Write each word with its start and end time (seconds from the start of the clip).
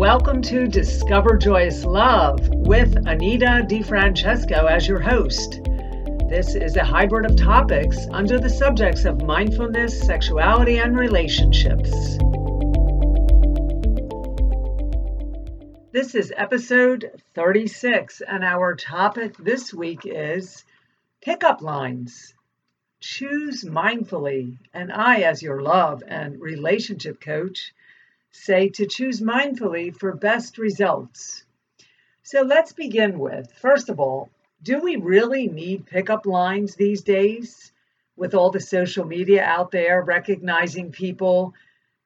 Welcome 0.00 0.40
to 0.44 0.66
Discover 0.66 1.36
Joyous 1.36 1.84
Love 1.84 2.48
with 2.48 2.96
Anita 3.06 3.66
DiFrancesco 3.68 4.66
as 4.66 4.88
your 4.88 4.98
host. 4.98 5.60
This 6.26 6.54
is 6.54 6.76
a 6.76 6.84
hybrid 6.84 7.30
of 7.30 7.36
topics 7.36 8.06
under 8.10 8.38
the 8.38 8.48
subjects 8.48 9.04
of 9.04 9.20
mindfulness, 9.20 10.00
sexuality, 10.00 10.78
and 10.78 10.98
relationships. 10.98 11.90
This 15.92 16.14
is 16.14 16.32
episode 16.34 17.22
36, 17.34 18.22
and 18.26 18.42
our 18.42 18.74
topic 18.76 19.36
this 19.36 19.74
week 19.74 20.06
is 20.06 20.64
pickup 21.20 21.60
lines. 21.60 22.32
Choose 23.00 23.64
mindfully, 23.64 24.56
and 24.72 24.90
I, 24.90 25.20
as 25.24 25.42
your 25.42 25.60
love 25.60 26.02
and 26.08 26.40
relationship 26.40 27.20
coach, 27.20 27.74
say 28.32 28.68
to 28.68 28.86
choose 28.86 29.20
mindfully 29.20 29.94
for 29.94 30.14
best 30.14 30.58
results. 30.58 31.44
So 32.22 32.42
let's 32.42 32.72
begin 32.72 33.18
with 33.18 33.52
first 33.52 33.88
of 33.88 33.98
all, 33.98 34.30
do 34.62 34.80
we 34.80 34.96
really 34.96 35.48
need 35.48 35.86
pickup 35.86 36.26
lines 36.26 36.74
these 36.74 37.02
days 37.02 37.72
with 38.16 38.34
all 38.34 38.50
the 38.50 38.60
social 38.60 39.04
media 39.04 39.42
out 39.42 39.70
there, 39.70 40.02
recognizing 40.02 40.92
people 40.92 41.54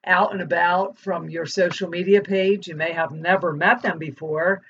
out 0.05 0.31
and 0.31 0.41
about 0.41 0.97
from 0.97 1.29
your 1.29 1.45
social 1.45 1.89
media 1.89 2.21
page? 2.21 2.67
You 2.67 2.75
may 2.75 2.93
have 2.93 3.11
never 3.11 3.53
met 3.53 3.81
them 3.81 3.99
before, 3.99 4.61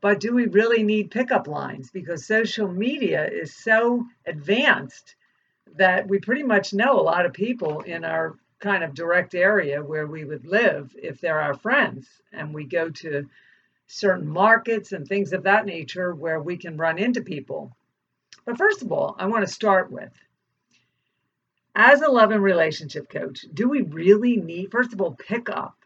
but 0.00 0.20
do 0.20 0.34
we 0.34 0.46
really 0.46 0.82
need 0.82 1.10
pickup 1.10 1.46
lines? 1.46 1.90
Because 1.90 2.26
social 2.26 2.68
media 2.68 3.28
is 3.28 3.54
so 3.54 4.06
advanced 4.26 5.16
that 5.76 6.08
we 6.08 6.18
pretty 6.18 6.42
much 6.42 6.72
know 6.72 6.98
a 6.98 7.02
lot 7.02 7.26
of 7.26 7.32
people 7.32 7.80
in 7.80 8.04
our 8.04 8.36
kind 8.60 8.84
of 8.84 8.94
direct 8.94 9.34
area 9.34 9.82
where 9.82 10.06
we 10.06 10.24
would 10.24 10.46
live 10.46 10.94
if 11.00 11.20
they're 11.20 11.40
our 11.40 11.54
friends 11.54 12.06
and 12.32 12.54
we 12.54 12.64
go 12.64 12.88
to 12.90 13.28
certain 13.86 14.26
markets 14.26 14.92
and 14.92 15.06
things 15.06 15.32
of 15.32 15.42
that 15.42 15.66
nature 15.66 16.14
where 16.14 16.40
we 16.40 16.56
can 16.56 16.76
run 16.76 16.98
into 16.98 17.20
people. 17.20 17.76
But 18.46 18.58
first 18.58 18.82
of 18.82 18.92
all, 18.92 19.16
I 19.18 19.26
want 19.26 19.46
to 19.46 19.52
start 19.52 19.90
with 19.90 20.12
as 21.74 22.02
a 22.02 22.10
love 22.10 22.30
and 22.30 22.42
relationship 22.42 23.08
coach, 23.08 23.44
do 23.52 23.68
we 23.68 23.82
really 23.82 24.36
need, 24.36 24.70
first 24.70 24.92
of 24.92 25.00
all, 25.00 25.12
pick 25.12 25.48
up? 25.48 25.76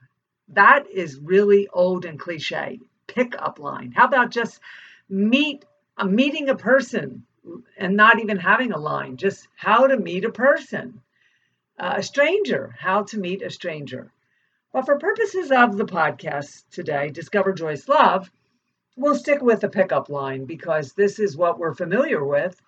That 0.49 0.85
is 0.91 1.19
really 1.19 1.69
old 1.73 2.05
and 2.05 2.19
cliche. 2.19 2.81
Pick 3.07 3.35
up 3.39 3.59
line. 3.59 3.93
How 3.93 4.07
about 4.07 4.31
just 4.31 4.61
meet, 5.09 5.65
a 5.97 6.07
meeting 6.07 6.51
a 6.51 6.55
person 6.55 7.25
and 7.79 7.97
not 7.97 8.21
even 8.21 8.37
having 8.37 8.73
a 8.73 8.79
line, 8.79 9.17
just 9.17 9.49
how 9.57 9.87
to 9.87 9.97
meet 9.97 10.27
a 10.27 10.33
person 10.33 11.01
uh, 11.79 11.95
a 11.97 12.03
stranger, 12.03 12.75
how 12.79 13.03
to 13.05 13.19
meet 13.19 13.43
a 13.43 13.51
stranger. 13.51 14.11
But 14.73 14.85
for 14.85 14.99
purposes 14.99 15.51
of 15.51 15.77
the 15.77 15.85
podcast 15.87 16.65
today, 16.71 17.11
Discover 17.11 17.53
Joyous 17.53 17.89
Love, 17.89 18.31
we'll 18.97 19.15
stick 19.15 19.41
with 19.41 19.61
the 19.61 19.69
pickup 19.69 20.09
line 20.09 20.45
because 20.45 20.93
this 20.93 21.19
is 21.19 21.37
what 21.37 21.59
we're 21.59 21.75
familiar 21.75 22.25
with. 22.25 22.61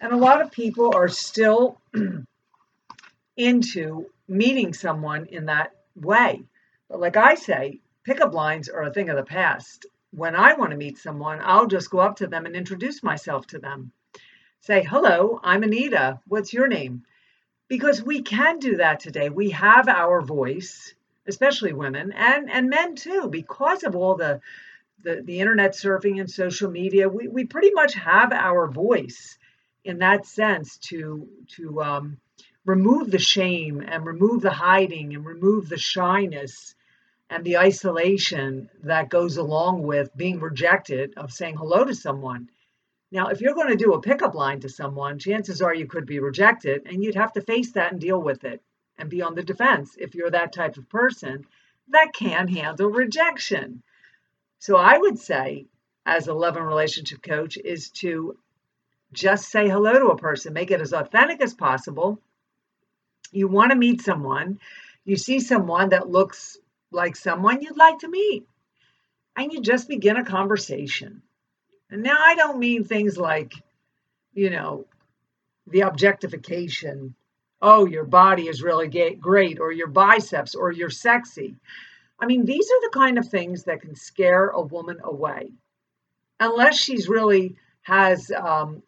And 0.00 0.12
a 0.12 0.16
lot 0.16 0.42
of 0.42 0.50
people 0.50 0.94
are 0.94 1.08
still 1.08 1.80
into 3.36 4.06
meeting 4.28 4.74
someone 4.74 5.26
in 5.26 5.46
that 5.46 5.72
way. 5.94 6.42
But 6.88 7.00
like 7.00 7.16
I 7.16 7.34
say, 7.34 7.80
pickup 8.04 8.34
lines 8.34 8.68
are 8.68 8.82
a 8.82 8.92
thing 8.92 9.08
of 9.08 9.16
the 9.16 9.22
past. 9.22 9.86
When 10.10 10.34
I 10.34 10.54
want 10.54 10.72
to 10.72 10.76
meet 10.76 10.98
someone, 10.98 11.40
I'll 11.42 11.66
just 11.66 11.90
go 11.90 11.98
up 11.98 12.16
to 12.16 12.26
them 12.26 12.46
and 12.46 12.54
introduce 12.54 13.02
myself 13.02 13.46
to 13.48 13.58
them. 13.58 13.92
Say, 14.60 14.82
hello, 14.82 15.40
I'm 15.42 15.62
Anita. 15.62 16.20
What's 16.26 16.52
your 16.52 16.68
name? 16.68 17.04
Because 17.68 18.02
we 18.02 18.22
can 18.22 18.58
do 18.58 18.76
that 18.76 19.00
today. 19.00 19.28
We 19.28 19.50
have 19.50 19.88
our 19.88 20.20
voice, 20.22 20.94
especially 21.26 21.72
women 21.72 22.12
and 22.12 22.50
and 22.50 22.70
men 22.70 22.94
too, 22.94 23.28
because 23.28 23.82
of 23.84 23.96
all 23.96 24.16
the 24.16 24.40
the, 25.02 25.22
the 25.22 25.40
internet 25.40 25.72
surfing 25.72 26.20
and 26.20 26.30
social 26.30 26.70
media. 26.70 27.08
We 27.08 27.28
we 27.28 27.44
pretty 27.44 27.70
much 27.72 27.94
have 27.94 28.32
our 28.32 28.68
voice 28.68 29.38
in 29.84 29.98
that 29.98 30.26
sense 30.26 30.78
to 30.78 31.28
to 31.56 31.82
um, 31.82 32.18
remove 32.64 33.10
the 33.10 33.18
shame 33.18 33.82
and 33.86 34.04
remove 34.04 34.42
the 34.42 34.50
hiding 34.50 35.14
and 35.14 35.24
remove 35.24 35.68
the 35.68 35.78
shyness 35.78 36.74
and 37.30 37.44
the 37.44 37.58
isolation 37.58 38.68
that 38.84 39.08
goes 39.08 39.36
along 39.36 39.82
with 39.82 40.16
being 40.16 40.38
rejected 40.40 41.14
of 41.16 41.32
saying 41.32 41.56
hello 41.56 41.84
to 41.84 41.94
someone 41.94 42.48
now, 43.12 43.28
if 43.28 43.40
you're 43.40 43.54
going 43.54 43.68
to 43.68 43.76
do 43.76 43.94
a 43.94 44.00
pickup 44.00 44.34
line 44.34 44.60
to 44.60 44.68
someone, 44.68 45.18
chances 45.18 45.62
are 45.62 45.74
you 45.74 45.86
could 45.86 46.06
be 46.06 46.18
rejected 46.18 46.86
and 46.86 47.04
you'd 47.04 47.14
have 47.14 47.32
to 47.34 47.40
face 47.40 47.72
that 47.72 47.92
and 47.92 48.00
deal 48.00 48.20
with 48.20 48.44
it 48.44 48.62
and 48.98 49.08
be 49.08 49.22
on 49.22 49.34
the 49.34 49.44
defense 49.44 49.96
if 49.98 50.14
you're 50.14 50.30
that 50.30 50.52
type 50.52 50.76
of 50.76 50.88
person 50.88 51.46
that 51.88 52.12
can 52.12 52.48
handle 52.48 52.90
rejection. 52.90 53.82
So 54.58 54.76
I 54.76 54.98
would 54.98 55.18
say, 55.18 55.66
as 56.04 56.26
a 56.26 56.34
love 56.34 56.56
and 56.56 56.66
relationship 56.66 57.22
coach, 57.22 57.56
is 57.56 57.90
to 57.90 58.36
just 59.12 59.50
say 59.50 59.68
hello 59.68 59.92
to 59.92 60.06
a 60.08 60.18
person, 60.18 60.52
make 60.52 60.72
it 60.72 60.80
as 60.80 60.92
authentic 60.92 61.40
as 61.40 61.54
possible. 61.54 62.20
You 63.30 63.46
want 63.46 63.70
to 63.70 63.78
meet 63.78 64.02
someone, 64.02 64.58
you 65.04 65.16
see 65.16 65.38
someone 65.38 65.90
that 65.90 66.10
looks 66.10 66.58
like 66.90 67.14
someone 67.14 67.62
you'd 67.62 67.76
like 67.76 68.00
to 68.00 68.08
meet, 68.08 68.48
and 69.36 69.52
you 69.52 69.60
just 69.60 69.88
begin 69.88 70.16
a 70.16 70.24
conversation. 70.24 71.22
And 71.90 72.02
now 72.02 72.16
I 72.18 72.34
don't 72.34 72.58
mean 72.58 72.84
things 72.84 73.16
like, 73.16 73.52
you 74.34 74.50
know, 74.50 74.86
the 75.66 75.80
objectification. 75.82 77.14
Oh, 77.62 77.86
your 77.86 78.04
body 78.04 78.48
is 78.48 78.62
really 78.62 78.88
great, 79.20 79.60
or 79.60 79.72
your 79.72 79.86
biceps, 79.88 80.54
or 80.54 80.70
you're 80.72 80.90
sexy. 80.90 81.56
I 82.18 82.26
mean, 82.26 82.44
these 82.44 82.66
are 82.70 82.80
the 82.82 82.90
kind 82.92 83.18
of 83.18 83.28
things 83.28 83.64
that 83.64 83.80
can 83.80 83.94
scare 83.94 84.48
a 84.48 84.60
woman 84.60 84.98
away, 85.02 85.52
unless 86.40 86.78
she's 86.78 87.08
really 87.08 87.56
has 87.82 88.30
um, 88.30 88.82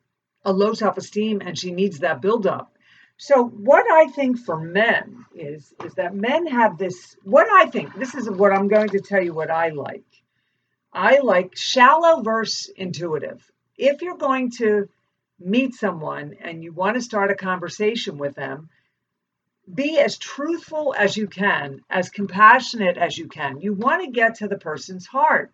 a 0.44 0.52
low 0.52 0.74
self-esteem 0.74 1.40
and 1.44 1.58
she 1.58 1.70
needs 1.70 2.00
that 2.00 2.20
build-up. 2.20 2.76
So, 3.16 3.44
what 3.44 3.90
I 3.90 4.06
think 4.08 4.38
for 4.38 4.58
men 4.60 5.24
is 5.34 5.74
is 5.84 5.94
that 5.94 6.14
men 6.14 6.46
have 6.46 6.78
this. 6.78 7.16
What 7.24 7.48
I 7.50 7.66
think 7.66 7.98
this 7.98 8.14
is 8.14 8.30
what 8.30 8.52
I'm 8.52 8.68
going 8.68 8.90
to 8.90 9.00
tell 9.00 9.22
you. 9.22 9.34
What 9.34 9.50
I 9.50 9.70
like 9.70 10.04
I 10.92 11.18
like 11.18 11.56
shallow 11.56 12.22
versus 12.22 12.72
intuitive. 12.76 13.50
If 13.76 14.02
you're 14.02 14.16
going 14.16 14.50
to 14.52 14.88
meet 15.38 15.74
someone 15.74 16.36
and 16.40 16.62
you 16.62 16.72
want 16.72 16.96
to 16.96 17.02
start 17.02 17.30
a 17.30 17.36
conversation 17.36 18.18
with 18.18 18.34
them, 18.34 18.68
be 19.72 19.98
as 19.98 20.16
truthful 20.16 20.94
as 20.96 21.16
you 21.16 21.26
can, 21.26 21.82
as 21.90 22.08
compassionate 22.08 22.96
as 22.96 23.18
you 23.18 23.28
can. 23.28 23.60
You 23.60 23.74
want 23.74 24.02
to 24.02 24.10
get 24.10 24.36
to 24.36 24.48
the 24.48 24.58
person's 24.58 25.06
heart. 25.06 25.52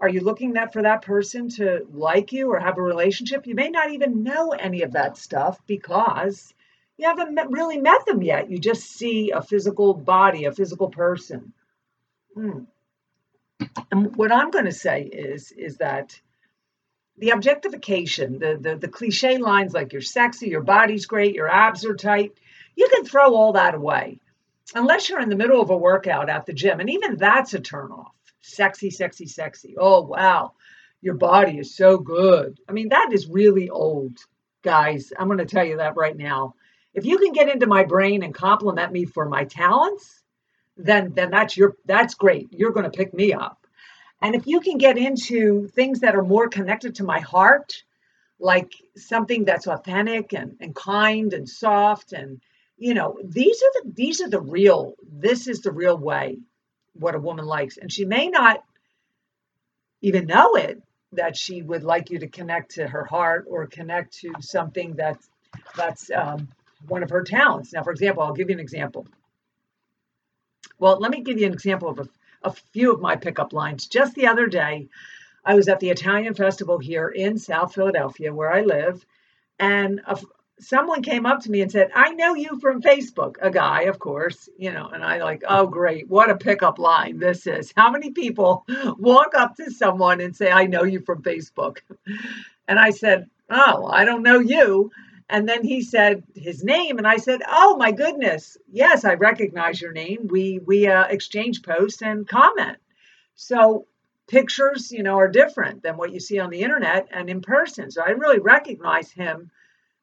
Are 0.00 0.08
you 0.08 0.20
looking 0.20 0.54
that 0.54 0.72
for 0.72 0.82
that 0.82 1.02
person 1.02 1.48
to 1.50 1.86
like 1.92 2.32
you 2.32 2.50
or 2.50 2.58
have 2.58 2.78
a 2.78 2.82
relationship? 2.82 3.46
You 3.46 3.54
may 3.54 3.70
not 3.70 3.92
even 3.92 4.24
know 4.24 4.50
any 4.50 4.82
of 4.82 4.92
that 4.92 5.16
stuff 5.16 5.58
because 5.66 6.52
you 6.98 7.06
haven't 7.06 7.50
really 7.50 7.78
met 7.78 8.04
them 8.06 8.22
yet. 8.22 8.50
You 8.50 8.58
just 8.58 8.84
see 8.84 9.30
a 9.30 9.40
physical 9.40 9.94
body, 9.94 10.44
a 10.44 10.52
physical 10.52 10.88
person. 10.88 11.52
Hmm. 12.34 12.64
And 13.90 14.16
what 14.16 14.32
I'm 14.32 14.50
going 14.50 14.64
to 14.64 14.72
say 14.72 15.02
is 15.02 15.52
is 15.52 15.76
that 15.78 16.20
the 17.16 17.30
objectification, 17.30 18.38
the, 18.38 18.58
the 18.60 18.76
the 18.76 18.88
cliche 18.88 19.38
lines 19.38 19.72
like 19.72 19.92
you're 19.92 20.02
sexy, 20.02 20.48
your 20.48 20.62
body's 20.62 21.06
great, 21.06 21.34
your 21.34 21.48
abs 21.48 21.84
are 21.84 21.94
tight, 21.94 22.32
you 22.74 22.88
can 22.92 23.04
throw 23.04 23.34
all 23.34 23.52
that 23.52 23.74
away. 23.74 24.20
Unless 24.74 25.08
you're 25.08 25.20
in 25.20 25.28
the 25.28 25.36
middle 25.36 25.60
of 25.60 25.70
a 25.70 25.76
workout 25.76 26.28
at 26.28 26.46
the 26.46 26.52
gym, 26.52 26.80
and 26.80 26.90
even 26.90 27.16
that's 27.16 27.54
a 27.54 27.60
turnoff. 27.60 28.10
Sexy, 28.40 28.90
sexy, 28.90 29.26
sexy. 29.26 29.76
Oh 29.78 30.02
wow, 30.02 30.52
your 31.00 31.14
body 31.14 31.58
is 31.58 31.76
so 31.76 31.98
good. 31.98 32.58
I 32.68 32.72
mean, 32.72 32.88
that 32.88 33.10
is 33.12 33.28
really 33.28 33.70
old, 33.70 34.18
guys. 34.62 35.12
I'm 35.16 35.28
going 35.28 35.38
to 35.38 35.44
tell 35.44 35.64
you 35.64 35.76
that 35.76 35.96
right 35.96 36.16
now. 36.16 36.54
If 36.94 37.04
you 37.04 37.18
can 37.18 37.32
get 37.32 37.48
into 37.48 37.66
my 37.66 37.84
brain 37.84 38.22
and 38.22 38.34
compliment 38.34 38.92
me 38.92 39.04
for 39.04 39.28
my 39.28 39.44
talents, 39.44 40.23
then 40.76 41.12
then 41.14 41.30
that's 41.30 41.56
your 41.56 41.76
that's 41.84 42.14
great. 42.14 42.48
You're 42.52 42.72
going 42.72 42.90
to 42.90 42.96
pick 42.96 43.14
me 43.14 43.32
up. 43.32 43.66
And 44.20 44.34
if 44.34 44.46
you 44.46 44.60
can 44.60 44.78
get 44.78 44.96
into 44.96 45.68
things 45.68 46.00
that 46.00 46.16
are 46.16 46.22
more 46.22 46.48
connected 46.48 46.96
to 46.96 47.04
my 47.04 47.20
heart, 47.20 47.82
like 48.40 48.72
something 48.96 49.44
that's 49.44 49.66
authentic 49.66 50.32
and, 50.32 50.56
and 50.60 50.74
kind 50.74 51.32
and 51.32 51.48
soft 51.48 52.12
and 52.12 52.40
you 52.76 52.94
know, 52.94 53.18
these 53.22 53.62
are 53.62 53.82
the 53.82 53.92
these 53.94 54.20
are 54.20 54.28
the 54.28 54.40
real 54.40 54.94
this 55.02 55.46
is 55.46 55.60
the 55.60 55.72
real 55.72 55.96
way 55.96 56.38
what 56.94 57.14
a 57.14 57.20
woman 57.20 57.44
likes. 57.44 57.76
And 57.76 57.92
she 57.92 58.04
may 58.04 58.28
not 58.28 58.62
even 60.00 60.26
know 60.26 60.54
it 60.54 60.82
that 61.12 61.36
she 61.36 61.62
would 61.62 61.84
like 61.84 62.10
you 62.10 62.18
to 62.18 62.28
connect 62.28 62.72
to 62.72 62.86
her 62.86 63.04
heart 63.04 63.46
or 63.48 63.66
connect 63.66 64.18
to 64.20 64.32
something 64.40 64.94
that's 64.96 65.28
that's 65.76 66.10
um, 66.10 66.48
one 66.88 67.02
of 67.02 67.10
her 67.10 67.22
talents. 67.22 67.72
Now, 67.72 67.82
for 67.82 67.92
example, 67.92 68.22
I'll 68.22 68.32
give 68.32 68.50
you 68.50 68.54
an 68.54 68.60
example. 68.60 69.06
Well, 70.84 70.98
let 71.00 71.12
me 71.12 71.22
give 71.22 71.38
you 71.38 71.46
an 71.46 71.54
example 71.54 71.88
of 71.88 71.98
a, 71.98 72.08
a 72.42 72.52
few 72.52 72.92
of 72.92 73.00
my 73.00 73.16
pickup 73.16 73.54
lines. 73.54 73.86
Just 73.86 74.14
the 74.14 74.26
other 74.26 74.46
day, 74.46 74.90
I 75.42 75.54
was 75.54 75.66
at 75.66 75.80
the 75.80 75.88
Italian 75.88 76.34
festival 76.34 76.78
here 76.78 77.08
in 77.08 77.38
South 77.38 77.74
Philadelphia, 77.74 78.34
where 78.34 78.52
I 78.52 78.60
live, 78.60 79.06
and 79.58 80.02
a, 80.06 80.20
someone 80.60 81.02
came 81.02 81.24
up 81.24 81.40
to 81.40 81.50
me 81.50 81.62
and 81.62 81.72
said, 81.72 81.90
I 81.94 82.10
know 82.10 82.34
you 82.34 82.60
from 82.60 82.82
Facebook, 82.82 83.36
a 83.40 83.50
guy, 83.50 83.84
of 83.84 83.98
course, 83.98 84.50
you 84.58 84.72
know, 84.72 84.88
and 84.88 85.02
I 85.02 85.22
like, 85.22 85.42
oh, 85.48 85.66
great. 85.66 86.10
What 86.10 86.28
a 86.28 86.36
pickup 86.36 86.78
line 86.78 87.18
this 87.18 87.46
is. 87.46 87.72
How 87.74 87.90
many 87.90 88.10
people 88.10 88.66
walk 88.98 89.32
up 89.34 89.56
to 89.56 89.70
someone 89.70 90.20
and 90.20 90.36
say, 90.36 90.50
I 90.50 90.66
know 90.66 90.84
you 90.84 91.00
from 91.00 91.22
Facebook? 91.22 91.78
And 92.68 92.78
I 92.78 92.90
said, 92.90 93.30
oh, 93.48 93.86
I 93.86 94.04
don't 94.04 94.22
know 94.22 94.38
you. 94.38 94.90
And 95.28 95.48
then 95.48 95.64
he 95.64 95.80
said 95.80 96.22
his 96.34 96.62
name, 96.62 96.98
and 96.98 97.06
I 97.06 97.16
said, 97.16 97.40
"Oh 97.48 97.76
my 97.76 97.92
goodness, 97.92 98.58
yes, 98.70 99.04
I 99.04 99.14
recognize 99.14 99.80
your 99.80 99.92
name. 99.92 100.28
We 100.28 100.60
we 100.64 100.86
uh, 100.86 101.04
exchange 101.04 101.62
posts 101.62 102.02
and 102.02 102.28
comment. 102.28 102.78
So 103.34 103.86
pictures, 104.26 104.92
you 104.92 105.02
know, 105.02 105.18
are 105.18 105.28
different 105.28 105.82
than 105.82 105.96
what 105.96 106.12
you 106.12 106.20
see 106.20 106.38
on 106.38 106.50
the 106.50 106.62
internet 106.62 107.08
and 107.10 107.28
in 107.28 107.40
person. 107.40 107.90
So 107.90 108.02
I 108.02 108.10
really 108.10 108.38
recognize 108.38 109.10
him, 109.10 109.50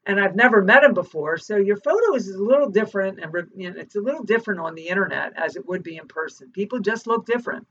and 0.06 0.20
I've 0.20 0.36
never 0.36 0.64
met 0.64 0.84
him 0.84 0.94
before. 0.94 1.38
So 1.38 1.58
your 1.58 1.78
photo 1.78 2.16
is 2.16 2.28
a 2.30 2.44
little 2.44 2.70
different, 2.70 3.20
and 3.20 3.32
you 3.56 3.72
know, 3.72 3.80
it's 3.80 3.96
a 3.96 4.02
little 4.02 4.24
different 4.24 4.60
on 4.60 4.76
the 4.76 4.88
internet 4.88 5.34
as 5.38 5.56
it 5.56 5.68
would 5.68 5.84
be 5.84 5.98
in 5.98 6.08
person. 6.08 6.52
People 6.52 6.80
just 6.80 7.06
look 7.08 7.26
different. 7.26 7.68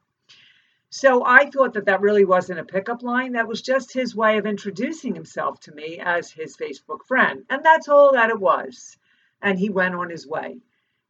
So 0.93 1.25
I 1.25 1.49
thought 1.49 1.75
that 1.75 1.87
that 1.87 2.01
really 2.01 2.25
wasn't 2.25 2.59
a 2.59 2.65
pickup 2.65 3.05
line. 3.05 3.33
That 3.33 3.47
was 3.47 3.63
just 3.63 3.93
his 3.93 4.17
way 4.17 4.39
of 4.39 4.47
introducing 4.47 5.15
himself 5.15 5.61
to 5.61 5.73
me 5.73 6.01
as 6.01 6.33
his 6.33 6.57
Facebook 6.57 7.05
friend. 7.07 7.45
And 7.49 7.65
that's 7.65 7.89
all 7.89 8.13
that 8.13 8.31
it 8.31 8.41
was. 8.41 8.99
And 9.41 9.57
he 9.57 9.71
went 9.71 9.95
on 9.95 10.11
his 10.11 10.27
way. 10.27 10.59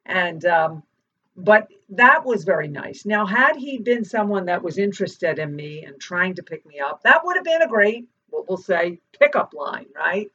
And, 0.05 0.44
um, 0.44 0.82
but 1.35 1.69
that 1.88 2.27
was 2.27 2.44
very 2.44 2.69
nice. 2.69 3.06
Now, 3.06 3.25
had 3.25 3.56
he 3.56 3.79
been 3.79 4.05
someone 4.05 4.47
that 4.47 4.62
was 4.62 4.77
interested 4.77 5.38
in 5.38 5.56
me 5.56 5.85
and 5.85 5.99
trying 5.99 6.35
to 6.35 6.43
pick 6.43 6.67
me 6.67 6.79
up, 6.79 7.03
that 7.05 7.25
would 7.25 7.37
have 7.37 7.44
been 7.44 7.62
a 7.62 7.69
great, 7.69 8.06
what 8.29 8.49
we'll 8.49 8.59
say, 8.59 9.00
pickup 9.19 9.55
line, 9.55 9.87
right? 9.97 10.31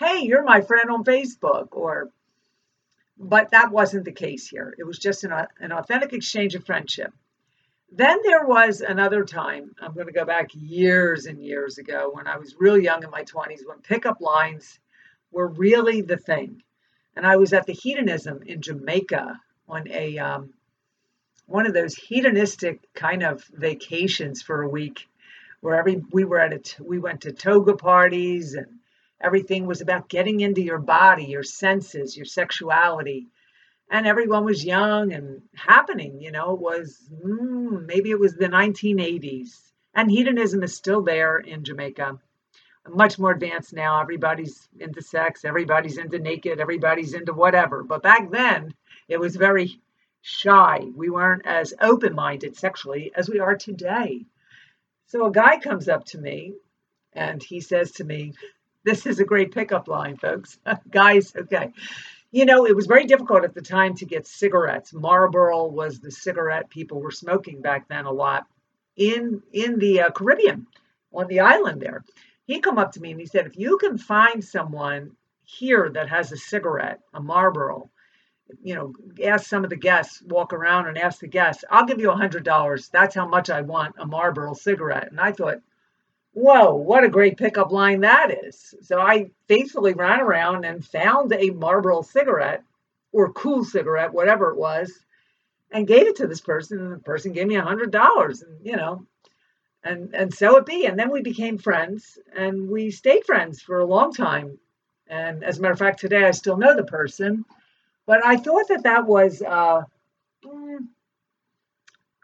Hey, 0.00 0.22
you're 0.22 0.42
my 0.42 0.62
friend 0.62 0.90
on 0.90 1.04
Facebook, 1.04 1.68
or, 1.72 2.10
but 3.16 3.52
that 3.52 3.70
wasn't 3.70 4.04
the 4.04 4.12
case 4.12 4.48
here. 4.48 4.74
It 4.78 4.84
was 4.84 4.98
just 4.98 5.22
an, 5.22 5.32
an 5.60 5.70
authentic 5.70 6.12
exchange 6.12 6.56
of 6.56 6.66
friendship. 6.66 7.12
Then 7.92 8.18
there 8.22 8.46
was 8.46 8.80
another 8.80 9.24
time, 9.24 9.74
I'm 9.80 9.94
going 9.94 10.06
to 10.06 10.12
go 10.12 10.24
back 10.24 10.50
years 10.54 11.26
and 11.26 11.42
years 11.42 11.78
ago 11.78 12.10
when 12.12 12.26
I 12.26 12.36
was 12.36 12.54
real 12.58 12.78
young 12.78 13.02
in 13.02 13.10
my 13.10 13.24
20s, 13.24 13.66
when 13.66 13.78
pickup 13.82 14.20
lines 14.20 14.78
were 15.32 15.48
really 15.48 16.00
the 16.00 16.16
thing. 16.16 16.62
And 17.16 17.26
I 17.26 17.36
was 17.36 17.52
at 17.52 17.66
the 17.66 17.72
hedonism 17.72 18.42
in 18.46 18.62
Jamaica 18.62 19.40
on 19.68 19.88
a 19.88 20.18
um, 20.18 20.54
one 21.46 21.66
of 21.66 21.74
those 21.74 21.96
hedonistic 21.96 22.80
kind 22.94 23.24
of 23.24 23.42
vacations 23.52 24.40
for 24.40 24.62
a 24.62 24.68
week 24.68 25.08
where 25.60 25.74
every 25.74 26.02
we 26.12 26.24
were 26.24 26.38
at 26.38 26.52
a 26.52 26.82
we 26.82 26.98
went 26.98 27.22
to 27.22 27.32
toga 27.32 27.74
parties 27.74 28.54
and 28.54 28.66
everything 29.20 29.66
was 29.66 29.80
about 29.80 30.08
getting 30.08 30.40
into 30.40 30.62
your 30.62 30.78
body 30.78 31.24
your 31.24 31.42
senses 31.42 32.16
your 32.16 32.24
sexuality 32.24 33.26
and 33.90 34.06
everyone 34.06 34.44
was 34.44 34.64
young 34.64 35.12
and 35.12 35.42
happening. 35.54 36.20
You 36.20 36.30
know, 36.30 36.54
it 36.54 36.60
was 36.60 36.98
mm, 37.12 37.84
maybe 37.84 38.10
it 38.10 38.20
was 38.20 38.34
the 38.34 38.48
1980s, 38.48 39.50
and 39.94 40.10
hedonism 40.10 40.62
is 40.62 40.76
still 40.76 41.02
there 41.02 41.38
in 41.38 41.64
Jamaica. 41.64 42.18
Much 42.88 43.18
more 43.18 43.32
advanced 43.32 43.74
now. 43.74 44.00
Everybody's 44.00 44.68
into 44.78 45.02
sex, 45.02 45.44
everybody's 45.44 45.98
into 45.98 46.18
naked, 46.18 46.60
everybody's 46.60 47.12
into 47.12 47.34
whatever. 47.34 47.82
But 47.82 48.02
back 48.02 48.30
then, 48.30 48.72
it 49.08 49.18
was 49.18 49.36
very 49.36 49.80
shy. 50.22 50.86
We 50.96 51.10
weren't 51.10 51.44
as 51.44 51.74
open 51.80 52.14
minded 52.14 52.56
sexually 52.56 53.12
as 53.14 53.28
we 53.28 53.40
are 53.40 53.56
today. 53.56 54.24
So 55.06 55.26
a 55.26 55.32
guy 55.32 55.58
comes 55.58 55.88
up 55.88 56.04
to 56.06 56.18
me 56.18 56.54
and 57.12 57.42
he 57.42 57.60
says 57.60 57.90
to 57.92 58.04
me, 58.04 58.34
This 58.84 59.04
is 59.04 59.18
a 59.18 59.24
great 59.24 59.52
pickup 59.52 59.88
line, 59.88 60.16
folks. 60.16 60.58
Guys, 60.90 61.34
okay 61.36 61.72
you 62.32 62.44
know, 62.44 62.66
it 62.66 62.76
was 62.76 62.86
very 62.86 63.06
difficult 63.06 63.44
at 63.44 63.54
the 63.54 63.62
time 63.62 63.94
to 63.96 64.04
get 64.06 64.26
cigarettes. 64.26 64.92
Marlboro 64.92 65.66
was 65.66 65.98
the 65.98 66.10
cigarette 66.10 66.70
people 66.70 67.00
were 67.00 67.10
smoking 67.10 67.60
back 67.60 67.88
then 67.88 68.04
a 68.04 68.12
lot 68.12 68.46
in 68.96 69.42
in 69.52 69.78
the 69.78 70.02
uh, 70.02 70.10
Caribbean 70.10 70.66
on 71.12 71.26
the 71.26 71.40
island 71.40 71.80
there. 71.80 72.04
He 72.44 72.60
come 72.60 72.78
up 72.78 72.92
to 72.92 73.00
me 73.00 73.12
and 73.12 73.20
he 73.20 73.26
said, 73.26 73.46
if 73.46 73.56
you 73.56 73.78
can 73.78 73.98
find 73.98 74.44
someone 74.44 75.12
here 75.44 75.90
that 75.90 76.08
has 76.08 76.32
a 76.32 76.36
cigarette, 76.36 77.00
a 77.14 77.20
Marlboro, 77.20 77.90
you 78.62 78.74
know, 78.74 78.92
ask 79.24 79.46
some 79.46 79.64
of 79.64 79.70
the 79.70 79.76
guests, 79.76 80.22
walk 80.22 80.52
around 80.52 80.86
and 80.86 80.98
ask 80.98 81.20
the 81.20 81.28
guests, 81.28 81.64
I'll 81.70 81.86
give 81.86 82.00
you 82.00 82.10
a 82.10 82.16
hundred 82.16 82.44
dollars. 82.44 82.88
That's 82.88 83.14
how 83.14 83.26
much 83.26 83.50
I 83.50 83.62
want 83.62 83.94
a 83.98 84.06
Marlboro 84.06 84.54
cigarette. 84.54 85.10
And 85.10 85.20
I 85.20 85.32
thought, 85.32 85.58
whoa, 86.32 86.74
what 86.74 87.04
a 87.04 87.08
great 87.08 87.36
pickup 87.36 87.72
line 87.72 88.00
that 88.00 88.30
is. 88.44 88.74
So 88.82 89.00
I 89.00 89.30
faithfully 89.48 89.94
ran 89.94 90.20
around 90.20 90.64
and 90.64 90.84
found 90.84 91.32
a 91.32 91.50
Marlboro 91.50 92.02
cigarette 92.02 92.62
or 93.12 93.32
Kool 93.32 93.64
cigarette, 93.64 94.12
whatever 94.12 94.50
it 94.50 94.56
was, 94.56 94.92
and 95.72 95.86
gave 95.86 96.06
it 96.06 96.16
to 96.16 96.26
this 96.26 96.40
person. 96.40 96.78
And 96.78 96.92
the 96.92 96.98
person 96.98 97.32
gave 97.32 97.46
me 97.46 97.56
a 97.56 97.62
hundred 97.62 97.90
dollars 97.90 98.42
and 98.42 98.64
you 98.64 98.76
know, 98.76 99.06
and 99.82 100.14
and 100.14 100.32
so 100.32 100.56
it 100.56 100.66
be. 100.66 100.86
And 100.86 100.98
then 100.98 101.10
we 101.10 101.22
became 101.22 101.58
friends 101.58 102.18
and 102.36 102.68
we 102.68 102.90
stayed 102.90 103.24
friends 103.24 103.60
for 103.60 103.78
a 103.78 103.86
long 103.86 104.12
time. 104.12 104.58
And 105.08 105.42
as 105.42 105.58
a 105.58 105.62
matter 105.62 105.72
of 105.72 105.78
fact, 105.78 106.00
today 106.00 106.24
I 106.24 106.30
still 106.30 106.56
know 106.56 106.76
the 106.76 106.84
person. 106.84 107.44
But 108.06 108.24
I 108.24 108.36
thought 108.36 108.68
that 108.68 108.84
that 108.84 109.06
was 109.06 109.42
uh, 109.42 109.82
mm, 110.44 110.78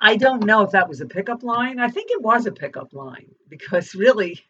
I 0.01 0.17
don't 0.17 0.45
know 0.45 0.63
if 0.63 0.73
that 0.73 0.89
was 0.89 1.01
a 1.01 1.07
pickup 1.07 1.43
line. 1.43 1.81
I 1.81 1.89
think 1.89 2.11
it 2.11 2.23
was 2.23 2.47
a 2.47 2.53
pickup 2.53 2.93
line 2.93 3.35
because 3.49 3.95
really, 3.95 4.41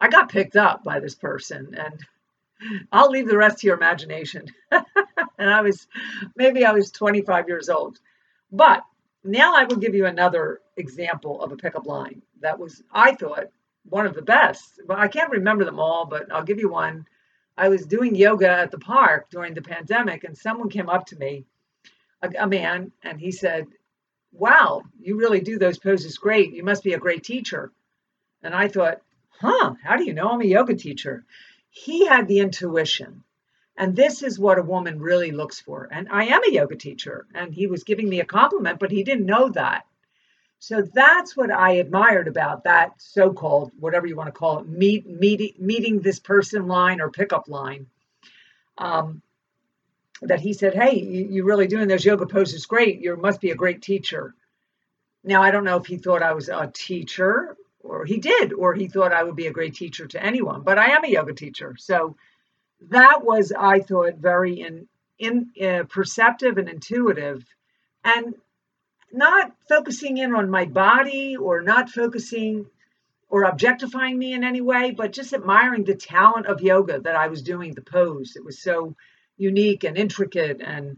I 0.00 0.08
got 0.08 0.30
picked 0.30 0.56
up 0.56 0.84
by 0.84 1.00
this 1.00 1.14
person, 1.14 1.74
and 1.76 2.86
I'll 2.92 3.10
leave 3.10 3.28
the 3.28 3.36
rest 3.36 3.58
to 3.58 3.66
your 3.66 3.76
imagination. 3.76 4.46
and 4.70 5.50
I 5.50 5.60
was 5.62 5.86
maybe 6.36 6.64
I 6.64 6.72
was 6.72 6.90
25 6.90 7.48
years 7.48 7.68
old. 7.68 7.98
But 8.50 8.84
now 9.24 9.54
I 9.54 9.64
will 9.64 9.76
give 9.76 9.94
you 9.94 10.06
another 10.06 10.60
example 10.76 11.42
of 11.42 11.52
a 11.52 11.56
pickup 11.56 11.86
line 11.86 12.22
that 12.40 12.58
was, 12.58 12.82
I 12.92 13.14
thought, 13.14 13.46
one 13.88 14.06
of 14.06 14.14
the 14.14 14.22
best. 14.22 14.80
But 14.86 14.98
I 14.98 15.08
can't 15.08 15.30
remember 15.30 15.64
them 15.64 15.80
all, 15.80 16.06
but 16.06 16.32
I'll 16.32 16.44
give 16.44 16.60
you 16.60 16.68
one. 16.68 17.06
I 17.56 17.68
was 17.68 17.86
doing 17.86 18.14
yoga 18.14 18.48
at 18.48 18.70
the 18.70 18.78
park 18.78 19.30
during 19.30 19.54
the 19.54 19.62
pandemic, 19.62 20.24
and 20.24 20.36
someone 20.36 20.70
came 20.70 20.88
up 20.88 21.06
to 21.06 21.16
me, 21.16 21.44
a, 22.22 22.30
a 22.40 22.46
man, 22.46 22.92
and 23.02 23.20
he 23.20 23.30
said, 23.30 23.66
wow, 24.32 24.82
you 25.00 25.16
really 25.16 25.40
do 25.40 25.58
those 25.58 25.78
poses 25.78 26.18
great. 26.18 26.52
You 26.52 26.64
must 26.64 26.82
be 26.82 26.94
a 26.94 26.98
great 26.98 27.24
teacher. 27.24 27.70
And 28.42 28.54
I 28.54 28.68
thought, 28.68 29.00
huh, 29.40 29.74
how 29.82 29.96
do 29.96 30.04
you 30.04 30.14
know 30.14 30.30
I'm 30.30 30.40
a 30.40 30.44
yoga 30.44 30.74
teacher? 30.74 31.24
He 31.70 32.06
had 32.06 32.28
the 32.28 32.40
intuition. 32.40 33.24
And 33.76 33.96
this 33.96 34.22
is 34.22 34.38
what 34.38 34.58
a 34.58 34.62
woman 34.62 35.00
really 35.00 35.32
looks 35.32 35.60
for. 35.60 35.88
And 35.90 36.08
I 36.10 36.24
am 36.26 36.42
a 36.44 36.52
yoga 36.52 36.76
teacher. 36.76 37.26
And 37.34 37.54
he 37.54 37.66
was 37.66 37.84
giving 37.84 38.08
me 38.08 38.20
a 38.20 38.24
compliment, 38.24 38.78
but 38.78 38.90
he 38.90 39.02
didn't 39.02 39.26
know 39.26 39.48
that. 39.50 39.86
So 40.58 40.82
that's 40.82 41.36
what 41.36 41.50
I 41.50 41.72
admired 41.72 42.28
about 42.28 42.64
that 42.64 42.92
so 42.98 43.32
called, 43.32 43.72
whatever 43.80 44.06
you 44.06 44.14
want 44.14 44.28
to 44.28 44.38
call 44.38 44.60
it, 44.60 44.68
meet, 44.68 45.06
meet, 45.08 45.60
meeting 45.60 46.00
this 46.00 46.20
person 46.20 46.68
line 46.68 47.00
or 47.00 47.10
pickup 47.10 47.48
line. 47.48 47.86
Um, 48.78 49.22
that 50.22 50.40
he 50.40 50.52
said, 50.52 50.74
Hey, 50.74 51.00
you, 51.00 51.42
are 51.42 51.46
really 51.46 51.66
doing 51.66 51.88
those 51.88 52.04
yoga 52.04 52.26
poses 52.26 52.66
great. 52.66 53.00
You 53.00 53.16
must 53.16 53.40
be 53.40 53.50
a 53.50 53.56
great 53.56 53.82
teacher. 53.82 54.34
Now, 55.24 55.42
I 55.42 55.50
don't 55.50 55.64
know 55.64 55.76
if 55.76 55.86
he 55.86 55.98
thought 55.98 56.22
I 56.22 56.32
was 56.32 56.48
a 56.48 56.70
teacher 56.72 57.56
or 57.80 58.04
he 58.04 58.18
did, 58.18 58.52
or 58.52 58.74
he 58.74 58.86
thought 58.86 59.12
I 59.12 59.24
would 59.24 59.36
be 59.36 59.48
a 59.48 59.52
great 59.52 59.74
teacher 59.74 60.06
to 60.06 60.22
anyone, 60.22 60.62
but 60.62 60.78
I 60.78 60.90
am 60.90 61.04
a 61.04 61.08
yoga 61.08 61.34
teacher. 61.34 61.74
So 61.78 62.16
that 62.90 63.24
was, 63.24 63.52
I 63.52 63.80
thought, 63.80 64.14
very 64.14 64.60
in, 64.60 64.88
in 65.18 65.50
uh, 65.60 65.84
perceptive 65.88 66.58
and 66.58 66.68
intuitive 66.68 67.44
and 68.04 68.34
not 69.12 69.52
focusing 69.68 70.18
in 70.18 70.34
on 70.34 70.48
my 70.48 70.64
body 70.64 71.36
or 71.36 71.60
not 71.60 71.90
focusing 71.90 72.66
or 73.28 73.44
objectifying 73.44 74.18
me 74.18 74.32
in 74.32 74.44
any 74.44 74.60
way, 74.60 74.90
but 74.90 75.12
just 75.12 75.32
admiring 75.32 75.84
the 75.84 75.94
talent 75.94 76.46
of 76.46 76.60
yoga 76.60 77.00
that 77.00 77.16
I 77.16 77.28
was 77.28 77.42
doing 77.42 77.74
the 77.74 77.82
pose. 77.82 78.34
It 78.36 78.44
was 78.44 78.60
so 78.60 78.94
unique 79.42 79.84
and 79.84 79.98
intricate 79.98 80.60
and 80.60 80.96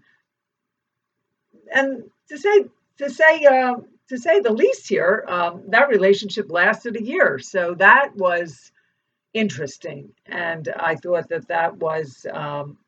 and 1.75 2.05
to 2.29 2.39
say 2.39 2.65
to 2.99 3.11
say 3.11 3.45
uh, 3.45 3.77
to 4.09 4.19
say 4.19 4.41
the 4.41 4.53
least 4.53 4.89
here, 4.89 5.25
um, 5.29 5.63
that 5.69 5.89
relationship 5.89 6.51
lasted 6.51 6.97
a 6.97 7.03
year. 7.03 7.39
So 7.39 7.75
that 7.75 8.15
was 8.15 8.71
interesting, 9.33 10.11
and 10.27 10.69
I 10.77 10.97
thought 10.97 11.29
that 11.31 11.49
that 11.49 11.77
was 11.77 12.27
um, 12.33 12.79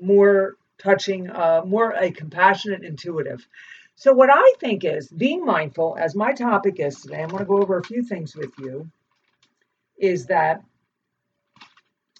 more 0.00 0.56
touching, 0.78 1.30
uh, 1.30 1.62
more 1.64 1.92
a 1.92 2.10
compassionate, 2.10 2.82
intuitive. 2.84 3.46
So 3.94 4.12
what 4.12 4.30
I 4.32 4.54
think 4.58 4.84
is 4.84 5.08
being 5.08 5.44
mindful, 5.44 5.96
as 6.00 6.16
my 6.16 6.32
topic 6.32 6.80
is 6.80 7.00
today. 7.00 7.22
I'm 7.22 7.28
going 7.28 7.40
to 7.40 7.44
go 7.44 7.58
over 7.58 7.78
a 7.78 7.84
few 7.84 8.02
things 8.02 8.34
with 8.34 8.52
you. 8.58 8.90
Is 9.98 10.26
that 10.26 10.62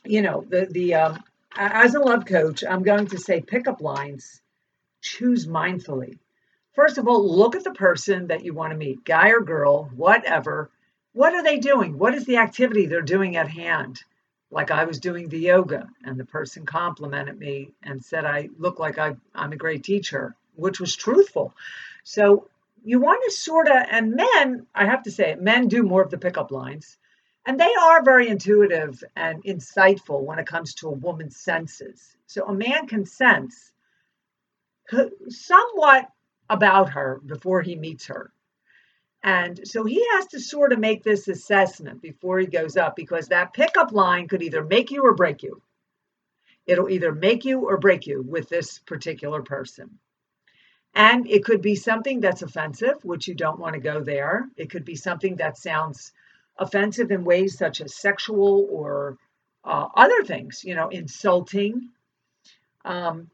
you 0.04 0.22
know 0.22 0.44
the 0.48 0.66
the 0.70 0.94
um, 0.94 1.24
as 1.56 1.94
a 1.94 2.00
love 2.00 2.24
coach, 2.26 2.64
I'm 2.68 2.82
going 2.82 3.06
to 3.08 3.18
say 3.18 3.40
pickup 3.40 3.80
lines, 3.80 4.40
choose 5.00 5.46
mindfully. 5.46 6.18
First 6.74 6.98
of 6.98 7.06
all, 7.06 7.36
look 7.36 7.54
at 7.54 7.64
the 7.64 7.72
person 7.72 8.28
that 8.28 8.44
you 8.44 8.54
want 8.54 8.72
to 8.72 8.78
meet, 8.78 9.04
guy 9.04 9.30
or 9.30 9.40
girl, 9.40 9.90
whatever. 9.94 10.70
What 11.12 11.34
are 11.34 11.42
they 11.42 11.58
doing? 11.58 11.98
What 11.98 12.14
is 12.14 12.24
the 12.24 12.38
activity 12.38 12.86
they're 12.86 13.02
doing 13.02 13.36
at 13.36 13.48
hand? 13.48 14.02
like 14.52 14.70
I 14.70 14.84
was 14.84 15.00
doing 15.00 15.28
the 15.28 15.38
yoga 15.38 15.88
and 16.04 16.20
the 16.20 16.26
person 16.26 16.66
complimented 16.66 17.38
me 17.38 17.72
and 17.82 18.04
said 18.04 18.24
I 18.26 18.50
look 18.58 18.78
like 18.78 18.98
I, 18.98 19.16
I'm 19.34 19.52
a 19.52 19.56
great 19.56 19.82
teacher, 19.82 20.36
which 20.54 20.78
was 20.78 20.94
truthful. 20.94 21.54
So 22.04 22.48
you 22.84 23.00
want 23.00 23.22
to 23.24 23.30
sort 23.30 23.68
of, 23.68 23.76
and 23.90 24.14
men, 24.14 24.66
I 24.74 24.84
have 24.84 25.04
to 25.04 25.10
say, 25.10 25.34
men 25.36 25.68
do 25.68 25.82
more 25.82 26.02
of 26.02 26.10
the 26.10 26.18
pickup 26.18 26.50
lines. 26.50 26.98
And 27.44 27.58
they 27.58 27.72
are 27.74 28.04
very 28.04 28.28
intuitive 28.28 29.02
and 29.16 29.42
insightful 29.44 30.22
when 30.22 30.38
it 30.38 30.46
comes 30.46 30.74
to 30.74 30.88
a 30.88 30.92
woman's 30.92 31.36
senses. 31.36 32.16
So 32.26 32.46
a 32.46 32.54
man 32.54 32.86
can 32.86 33.04
sense 33.04 33.72
somewhat 35.28 36.08
about 36.48 36.90
her 36.90 37.20
before 37.24 37.62
he 37.62 37.76
meets 37.76 38.06
her. 38.06 38.32
And 39.24 39.60
so 39.66 39.84
he 39.84 40.04
has 40.12 40.26
to 40.28 40.40
sort 40.40 40.72
of 40.72 40.80
make 40.80 41.02
this 41.02 41.28
assessment 41.28 42.02
before 42.02 42.38
he 42.38 42.46
goes 42.46 42.76
up 42.76 42.96
because 42.96 43.28
that 43.28 43.52
pickup 43.52 43.92
line 43.92 44.26
could 44.28 44.42
either 44.42 44.64
make 44.64 44.90
you 44.90 45.04
or 45.04 45.14
break 45.14 45.42
you. 45.42 45.62
It'll 46.66 46.90
either 46.90 47.12
make 47.12 47.44
you 47.44 47.60
or 47.68 47.76
break 47.76 48.06
you 48.06 48.22
with 48.22 48.48
this 48.48 48.78
particular 48.80 49.42
person. 49.42 49.98
And 50.94 51.28
it 51.28 51.44
could 51.44 51.62
be 51.62 51.76
something 51.76 52.20
that's 52.20 52.42
offensive, 52.42 53.04
which 53.04 53.26
you 53.26 53.34
don't 53.34 53.58
want 53.58 53.74
to 53.74 53.80
go 53.80 54.02
there. 54.02 54.48
It 54.56 54.70
could 54.70 54.84
be 54.84 54.96
something 54.96 55.36
that 55.36 55.56
sounds 55.56 56.12
offensive 56.58 57.10
in 57.10 57.24
ways 57.24 57.56
such 57.56 57.80
as 57.80 57.94
sexual 57.94 58.66
or 58.70 59.16
uh, 59.64 59.88
other 59.94 60.22
things, 60.24 60.62
you 60.64 60.74
know, 60.74 60.88
insulting. 60.88 61.90
Um, 62.84 63.30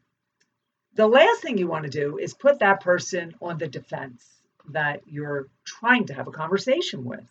the 0.95 1.07
last 1.07 1.43
thing 1.43 1.59
you 1.59 1.69
want 1.69 1.85
to 1.85 1.91
do 1.91 2.19
is 2.19 2.35
put 2.35 2.59
that 2.59 2.81
person 2.81 3.35
on 3.41 3.59
the 3.59 3.69
defense 3.69 4.27
that 4.71 5.03
you're 5.07 5.49
trying 5.65 6.07
to 6.07 6.15
have 6.15 6.29
a 6.29 6.33
conversation 6.33 7.05
with. 7.05 7.25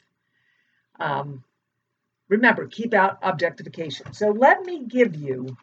Um, 0.99 1.43
remember, 2.29 2.65
keep 2.67 2.93
out 2.93 3.19
objectification. 3.21 4.13
So 4.13 4.29
let 4.29 4.63
me 4.63 4.85
give 4.85 5.15
you 5.15 5.55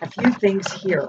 a 0.00 0.10
few 0.10 0.32
things 0.32 0.72
here 0.72 1.08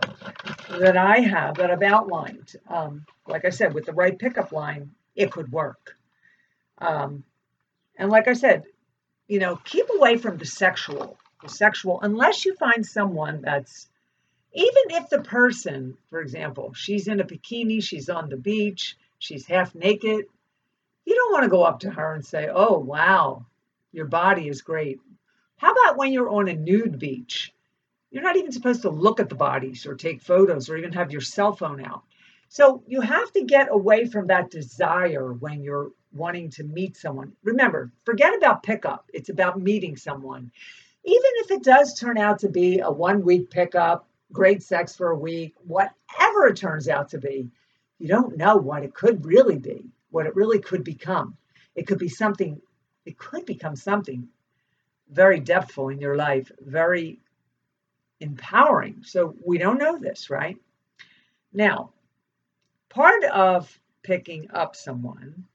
that 0.70 0.98
I 0.98 1.20
have 1.20 1.56
that 1.56 1.72
I've 1.72 1.84
outlined. 1.84 2.56
Um, 2.70 3.06
like 3.28 3.46
I 3.46 3.50
said, 3.50 3.74
with 3.74 3.86
the 3.86 3.94
right 3.94 4.18
pickup 4.18 4.52
line, 4.52 4.92
it 5.16 5.32
could 5.32 5.52
work. 5.52 5.96
Um, 6.80 7.24
and 7.98 8.10
like 8.10 8.28
I 8.28 8.34
said, 8.34 8.64
you 9.28 9.40
know, 9.40 9.58
keep 9.64 9.88
away 9.96 10.18
from 10.18 10.38
the 10.38 10.46
sexual, 10.46 11.18
the 11.44 11.50
sexual, 11.50 12.00
unless 12.02 12.46
you 12.46 12.56
find 12.56 12.86
someone 12.86 13.42
that's, 13.42 13.88
even 14.54 14.84
if 14.90 15.10
the 15.10 15.22
person, 15.22 15.98
for 16.10 16.22
example, 16.22 16.74
she's 16.74 17.08
in 17.08 17.20
a 17.20 17.26
bikini, 17.26 17.84
she's 17.84 18.10
on 18.10 18.30
the 18.30 18.38
beach, 18.38 18.96
she's 19.20 19.46
half 19.46 19.76
naked, 19.76 20.26
you 21.06 21.16
don't 21.16 21.32
want 21.32 21.44
to 21.44 21.50
go 21.50 21.64
up 21.64 21.82
to 21.82 21.90
her 21.90 22.14
and 22.14 22.26
say, 22.26 22.50
oh, 22.52 22.78
wow, 22.78 23.46
your 23.92 24.06
body 24.08 24.48
is 24.48 24.62
great. 24.62 25.00
How 25.58 25.72
about 25.72 25.98
when 25.98 26.12
you're 26.12 26.30
on 26.30 26.48
a 26.48 26.54
nude 26.54 27.00
beach? 27.00 27.54
You're 28.12 28.24
not 28.24 28.38
even 28.38 28.52
supposed 28.52 28.84
to 28.84 28.90
look 28.90 29.20
at 29.20 29.30
the 29.30 29.36
bodies 29.36 29.86
or 29.86 29.96
take 29.96 30.22
photos 30.22 30.70
or 30.70 30.78
even 30.78 30.94
have 30.94 31.12
your 31.12 31.22
cell 31.22 31.56
phone 31.56 31.84
out. 31.84 32.04
So 32.50 32.84
you 32.88 33.02
have 33.02 33.32
to 33.34 33.44
get 33.44 33.68
away 33.70 34.06
from 34.06 34.28
that 34.28 34.52
desire 34.52 35.34
when 35.34 35.64
you're 35.64 35.92
wanting 36.18 36.50
to 36.52 36.64
meet 36.64 36.98
someone. 36.98 37.32
Remember, 37.44 37.92
forget 38.06 38.36
about 38.36 38.64
pickup. 38.64 39.10
It's 39.14 39.30
about 39.30 39.62
meeting 39.62 39.96
someone. 39.96 40.52
Even 41.04 41.32
if 41.36 41.52
it 41.52 41.64
does 41.64 41.94
turn 41.94 42.18
out 42.18 42.40
to 42.40 42.50
be 42.50 42.80
a 42.80 42.92
one 42.92 43.24
week 43.24 43.50
pickup, 43.50 44.08
great 44.32 44.62
sex 44.62 44.96
for 44.96 45.12
a 45.12 45.18
week, 45.18 45.54
whatever 45.66 46.48
it 46.48 46.58
turns 46.58 46.90
out 46.90 47.10
to 47.10 47.18
be, 47.18 47.50
you 48.00 48.08
don't 48.08 48.38
know 48.38 48.58
what 48.58 48.84
it 48.84 48.94
could 48.94 49.26
really 49.26 49.58
be, 49.58 49.86
what 50.10 50.26
it 50.26 50.36
really 50.36 50.60
could 50.60 50.84
become. 50.84 51.38
It 51.76 51.88
could 51.88 52.00
be 52.00 52.10
something, 52.10 52.62
it 53.06 53.18
could 53.18 53.46
become 53.46 53.76
something 53.76 54.28
very 55.10 55.40
depthful 55.40 55.94
in 55.94 56.02
your 56.02 56.16
life, 56.16 56.52
very 56.60 57.20
empowering. 58.20 59.04
So 59.04 59.36
we 59.46 59.58
don't 59.58 59.78
know 59.78 59.98
this, 59.98 60.30
right? 60.30 60.58
Now, 61.54 61.92
part 62.90 63.24
of 63.24 63.80
picking 64.04 64.50
up 64.52 64.76
someone 64.76 65.46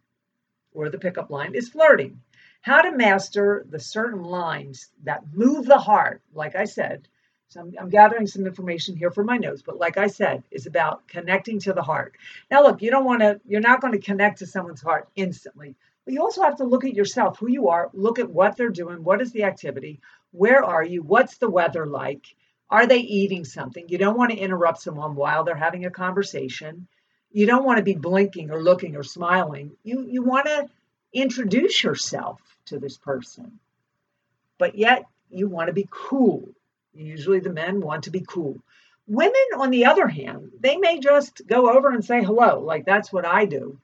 or 0.75 0.88
the 0.88 0.99
pickup 0.99 1.31
line 1.31 1.55
is 1.55 1.69
flirting. 1.69 2.21
How 2.61 2.83
to 2.83 2.97
master 2.97 3.67
the 3.69 3.81
certain 3.81 4.23
lines 4.23 4.88
that 5.02 5.25
move 5.33 5.67
the 5.67 5.79
heart, 5.79 6.23
like 6.33 6.55
I 6.55 6.64
said. 6.64 7.09
So 7.49 7.61
I'm, 7.61 7.75
I'm, 7.79 7.91
gathering 7.91 8.26
some 8.26 8.47
information 8.47 8.97
here 8.97 9.11
for 9.11 9.25
my 9.25 9.37
notes, 9.37 9.62
but 9.62 9.79
like 9.79 9.99
I 9.99 10.07
said, 10.07 10.43
is 10.50 10.67
about 10.67 11.07
connecting 11.07 11.59
to 11.61 11.75
the 11.75 11.83
heart. 11.83 12.17
Now, 12.50 12.62
look, 12.62 12.81
you 12.81 12.91
don't 12.91 13.05
want 13.05 13.21
to, 13.21 13.41
you're 13.47 13.61
not 13.61 13.83
going 13.83 13.93
to 13.93 13.99
connect 13.99 14.38
to 14.38 14.47
someone's 14.47 14.81
heart 14.81 15.09
instantly, 15.17 15.76
but 16.05 16.14
you 16.14 16.23
also 16.23 16.43
have 16.43 16.57
to 16.57 16.64
look 16.64 16.85
at 16.85 16.95
yourself, 16.95 17.38
who 17.38 17.49
you 17.49 17.69
are, 17.69 17.91
look 17.93 18.19
at 18.19 18.31
what 18.31 18.57
they're 18.57 18.71
doing, 18.71 19.05
what 19.05 19.21
is 19.21 19.33
the 19.33 19.45
activity, 19.45 20.00
where 20.31 20.64
are 20.64 20.83
you, 20.83 21.02
what's 21.02 21.37
the 21.37 21.50
weather 21.50 21.85
like, 21.85 22.25
are 22.71 22.87
they 22.87 23.00
eating 23.00 23.45
something? 23.45 23.87
You 23.88 23.99
don't 23.99 24.17
want 24.17 24.31
to 24.31 24.38
interrupt 24.38 24.81
someone 24.81 25.14
while 25.14 25.45
they're 25.45 25.55
having 25.55 25.85
a 25.85 25.91
conversation. 25.91 26.88
You 27.33 27.47
don't 27.47 27.65
want 27.65 27.79
to 27.79 27.85
be 27.85 27.95
blinking 27.95 28.51
or 28.51 28.62
looking 28.62 28.97
or 28.97 29.03
smiling. 29.03 29.73
You 29.83 30.07
you 30.09 30.23
want 30.23 30.47
to 30.47 30.69
introduce 31.12 31.83
yourself 31.83 32.41
to 32.67 32.79
this 32.79 32.97
person. 32.97 33.59
But 34.59 34.77
yet 34.77 35.05
you 35.31 35.49
want 35.49 35.69
to 35.69 35.73
be 35.73 35.89
cool. 35.91 36.49
Usually 36.95 37.41
the 37.41 37.53
men 37.53 37.81
want 37.81 38.05
to 38.05 38.11
be 38.11 38.25
cool. 38.27 38.62
Women, 39.07 39.35
on 39.57 39.71
the 39.71 39.87
other 39.87 40.07
hand, 40.07 40.53
they 40.61 40.77
may 40.77 41.01
just 41.01 41.47
go 41.47 41.71
over 41.71 41.91
and 41.91 42.05
say 42.05 42.23
hello, 42.23 42.61
like 42.61 42.85
that's 42.85 43.12
what 43.12 43.27
I 43.27 43.47
do. 43.47 43.79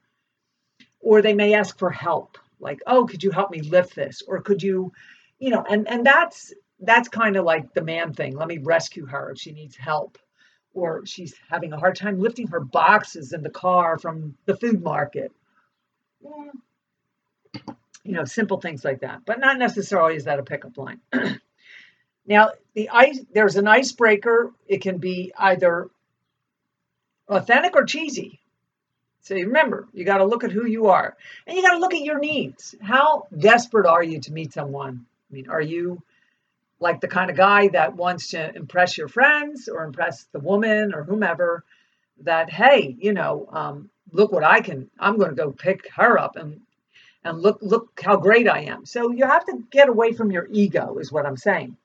Or 1.01 1.21
they 1.21 1.33
may 1.33 1.53
ask 1.53 1.77
for 1.77 1.89
help, 1.89 2.37
like, 2.59 2.81
oh, 2.87 3.05
could 3.05 3.23
you 3.23 3.31
help 3.31 3.51
me 3.51 3.61
lift 3.61 3.95
this? 3.95 4.21
Or 4.27 4.41
could 4.41 4.61
you, 4.63 4.93
you 5.39 5.49
know, 5.49 5.65
and, 5.69 5.87
and 5.87 6.05
that's 6.05 6.53
that's 6.79 7.09
kind 7.09 7.35
of 7.35 7.43
like 7.43 7.73
the 7.73 7.81
man 7.81 8.13
thing. 8.13 8.37
Let 8.37 8.47
me 8.47 8.57
rescue 8.57 9.05
her 9.07 9.31
if 9.31 9.39
she 9.39 9.51
needs 9.51 9.75
help. 9.75 10.17
Or 10.79 11.05
she's 11.05 11.35
having 11.49 11.73
a 11.73 11.77
hard 11.77 11.95
time 11.95 12.19
lifting 12.19 12.47
her 12.47 12.59
boxes 12.59 13.33
in 13.33 13.43
the 13.43 13.49
car 13.49 13.97
from 13.97 14.35
the 14.45 14.55
food 14.55 14.81
market. 14.81 15.31
Mm. 16.25 16.51
You 18.03 18.13
know, 18.13 18.25
simple 18.25 18.59
things 18.59 18.83
like 18.83 19.01
that, 19.01 19.21
but 19.25 19.39
not 19.39 19.59
necessarily 19.59 20.15
is 20.15 20.23
that 20.23 20.39
a 20.39 20.43
pickup 20.43 20.77
line. 20.77 20.99
now, 22.25 22.51
the 22.73 22.89
ice 22.89 23.19
there's 23.33 23.57
an 23.57 23.67
icebreaker. 23.67 24.51
It 24.67 24.81
can 24.81 24.97
be 24.97 25.33
either 25.37 25.89
authentic 27.27 27.75
or 27.75 27.85
cheesy. 27.85 28.39
So 29.21 29.35
remember, 29.35 29.87
you 29.93 30.05
got 30.05 30.19
to 30.19 30.25
look 30.25 30.43
at 30.43 30.51
who 30.51 30.65
you 30.65 30.87
are, 30.87 31.15
and 31.45 31.55
you 31.55 31.61
got 31.61 31.73
to 31.73 31.79
look 31.79 31.93
at 31.93 32.01
your 32.01 32.19
needs. 32.19 32.73
How 32.81 33.27
desperate 33.37 33.85
are 33.85 34.01
you 34.01 34.19
to 34.21 34.31
meet 34.31 34.53
someone? 34.53 35.05
I 35.29 35.33
mean, 35.33 35.49
are 35.49 35.61
you 35.61 36.01
like 36.79 37.01
the 37.01 37.07
kind 37.07 37.29
of 37.29 37.37
guy 37.37 37.67
that 37.69 37.95
wants 37.95 38.29
to 38.29 38.55
impress 38.55 38.97
your 38.97 39.07
friends 39.07 39.67
or 39.67 39.83
impress 39.83 40.25
the 40.31 40.39
woman 40.39 40.93
or 40.93 41.03
whomever 41.03 41.63
that 42.21 42.49
hey 42.49 42.95
you 42.99 43.13
know 43.13 43.47
um, 43.51 43.89
look 44.11 44.31
what 44.31 44.43
i 44.43 44.61
can 44.61 44.89
i'm 44.99 45.17
going 45.17 45.29
to 45.29 45.35
go 45.35 45.51
pick 45.51 45.89
her 45.95 46.17
up 46.17 46.35
and 46.35 46.61
and 47.23 47.41
look 47.41 47.59
look 47.61 47.99
how 48.03 48.15
great 48.17 48.47
i 48.47 48.61
am. 48.61 48.85
So 48.85 49.11
you 49.11 49.25
have 49.25 49.45
to 49.45 49.63
get 49.71 49.89
away 49.89 50.13
from 50.13 50.31
your 50.31 50.47
ego 50.51 50.97
is 50.97 51.11
what 51.11 51.25
i'm 51.25 51.37
saying. 51.37 51.77